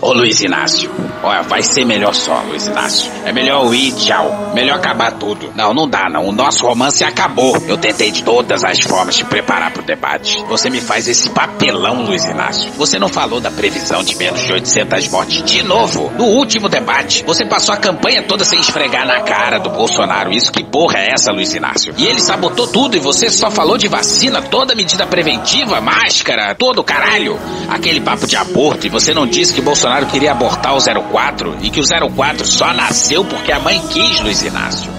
[0.00, 0.90] Ô Luiz Inácio,
[1.22, 3.10] olha, vai ser melhor só, Luiz Inácio.
[3.24, 4.52] É melhor eu ir, tchau.
[4.54, 5.52] Melhor acabar tudo.
[5.54, 6.26] Não, não dá não.
[6.26, 7.56] O nosso romance acabou.
[7.66, 10.44] Eu tentei de todas as formas te preparar pro debate.
[10.48, 12.70] Você me faz esse papelão, Luiz Inácio.
[12.72, 16.12] Você não falou da previsão de menos de 800 mortes de novo.
[16.16, 20.32] No último debate, você passou a campanha toda sem esfregar na cara do Bolsonaro.
[20.32, 21.94] Isso que porra é essa, Luiz Inácio?
[21.96, 26.84] E ele sabotou tudo e você só falou de vacina, toda medida preventiva, máscara, todo
[26.84, 27.38] caralho.
[27.68, 31.05] Aquele papo de aborto e você não disse que Bolsonaro queria abortar o 04
[31.60, 34.95] e que o 04 só nasceu porque a mãe quis, Luiz Inácio.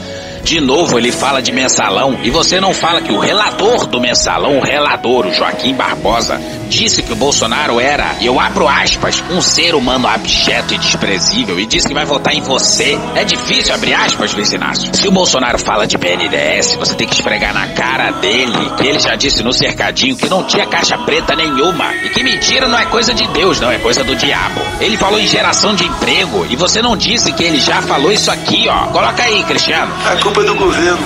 [0.48, 4.60] De novo ele fala de mensalão e você não fala que o relator do mensalão,
[4.60, 6.40] o relador, o Joaquim Barbosa,
[6.70, 11.60] disse que o Bolsonaro era, e eu abro aspas, um ser humano abjeto e desprezível
[11.60, 12.98] e disse que vai votar em você.
[13.16, 14.90] É difícil abrir aspas, Luiz Inácio.
[14.96, 19.00] Se o Bolsonaro fala de BNDES, você tem que esfregar na cara dele que ele
[19.00, 22.86] já disse no cercadinho que não tinha caixa preta nenhuma e que mentira não é
[22.86, 24.62] coisa de Deus, não, é coisa do diabo.
[24.80, 28.32] Ele falou em geração de emprego e você não disse que ele já falou isso
[28.32, 28.88] aqui, ó.
[28.88, 29.94] Coloca aí, Cristiano.
[30.38, 31.00] Culpa é do governo.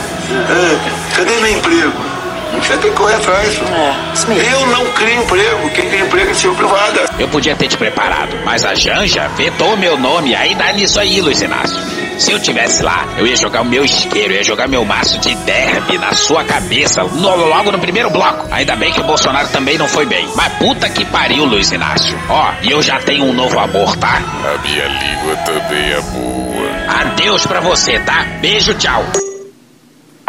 [0.50, 1.94] É, cadê meu emprego?
[2.60, 3.62] Você tem que correr atrás.
[4.52, 5.70] Eu não crio emprego.
[5.70, 7.06] Quem cria emprego é seu privada.
[7.18, 11.22] Eu podia ter te preparado, mas a Janja vetou meu nome, aí dá nisso aí,
[11.22, 11.80] Luiz Inácio.
[12.20, 15.18] Se eu tivesse lá, eu ia jogar o meu isqueiro, eu ia jogar meu maço
[15.20, 18.48] de derby na sua cabeça, no- logo no primeiro bloco.
[18.52, 20.28] Ainda bem que o Bolsonaro também não foi bem.
[20.36, 22.20] Mas puta que pariu, Luiz Inácio.
[22.30, 24.22] Ó, e eu já tenho um novo amor, tá?
[24.54, 26.71] A minha língua também é boa.
[26.88, 28.24] Adeus pra você, tá?
[28.42, 29.04] Beijo, tchau.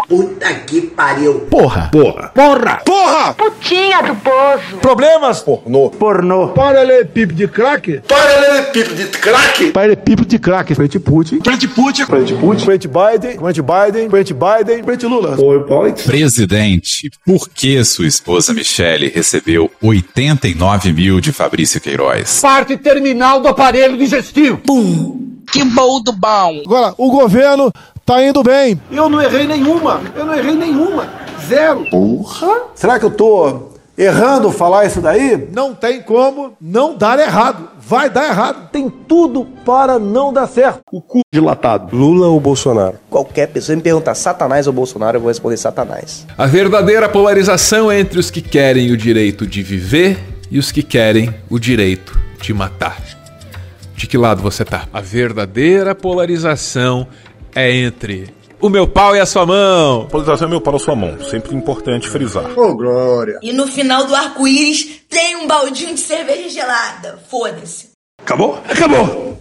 [0.07, 1.39] Puta que pariu.
[1.49, 1.89] Porra.
[1.91, 2.31] Porra.
[2.35, 2.81] Porra.
[2.85, 3.33] Porra!
[3.33, 4.77] Putinha do poço.
[4.81, 5.41] Problemas?
[5.41, 5.89] Pornô.
[5.89, 6.49] Pornô.
[6.49, 8.01] Paralelepípedo de crack?
[8.07, 9.71] Paralelepípedo de crack?
[9.71, 10.75] Paralelepípedo de crack.
[10.75, 11.39] Frente Putin.
[11.41, 12.05] Frente Putin.
[12.05, 12.65] Frente Putin.
[12.65, 13.37] Frente Biden.
[13.37, 14.09] Frente Biden.
[14.09, 14.83] Frente Biden.
[14.83, 15.35] Frente Lula.
[15.37, 16.03] PowerPoint.
[16.03, 22.41] Presidente, por que sua esposa Michele recebeu 89 mil de Fabrício Queiroz?
[22.41, 24.57] Parte terminal do aparelho digestivo.
[24.57, 25.32] Pum.
[25.53, 26.63] Que bom do bom.
[26.65, 27.71] Agora, o governo
[28.03, 28.81] tá indo bem.
[28.91, 30.01] Eu não errei nenhuma.
[30.15, 31.07] Eu não errei nenhuma.
[31.47, 31.85] Zero.
[31.91, 32.61] Porra.
[32.73, 35.47] Será que eu tô errando falar isso daí?
[35.53, 37.69] Não tem como não dar errado.
[37.79, 38.71] Vai dar errado.
[38.71, 40.81] Tem tudo para não dar certo.
[40.91, 41.95] O cu dilatado.
[41.95, 42.95] Lula ou Bolsonaro?
[43.07, 46.25] Qualquer pessoa me perguntar Satanás ou Bolsonaro, eu vou responder Satanás.
[46.35, 50.17] A verdadeira polarização é entre os que querem o direito de viver
[50.49, 52.97] e os que querem o direito de matar.
[54.03, 54.85] De que lado você tá?
[54.91, 57.07] A verdadeira polarização
[57.55, 60.07] é entre o meu pau e a sua mão.
[60.07, 61.23] Polarização é meu pau e a sua mão.
[61.23, 62.51] Sempre importante frisar.
[62.51, 63.39] Ô, oh, Glória.
[63.41, 67.17] E no final do arco-íris tem um baldinho de cerveja gelada.
[67.29, 67.91] Foda-se.
[68.21, 68.61] Acabou?
[68.69, 69.37] Acabou.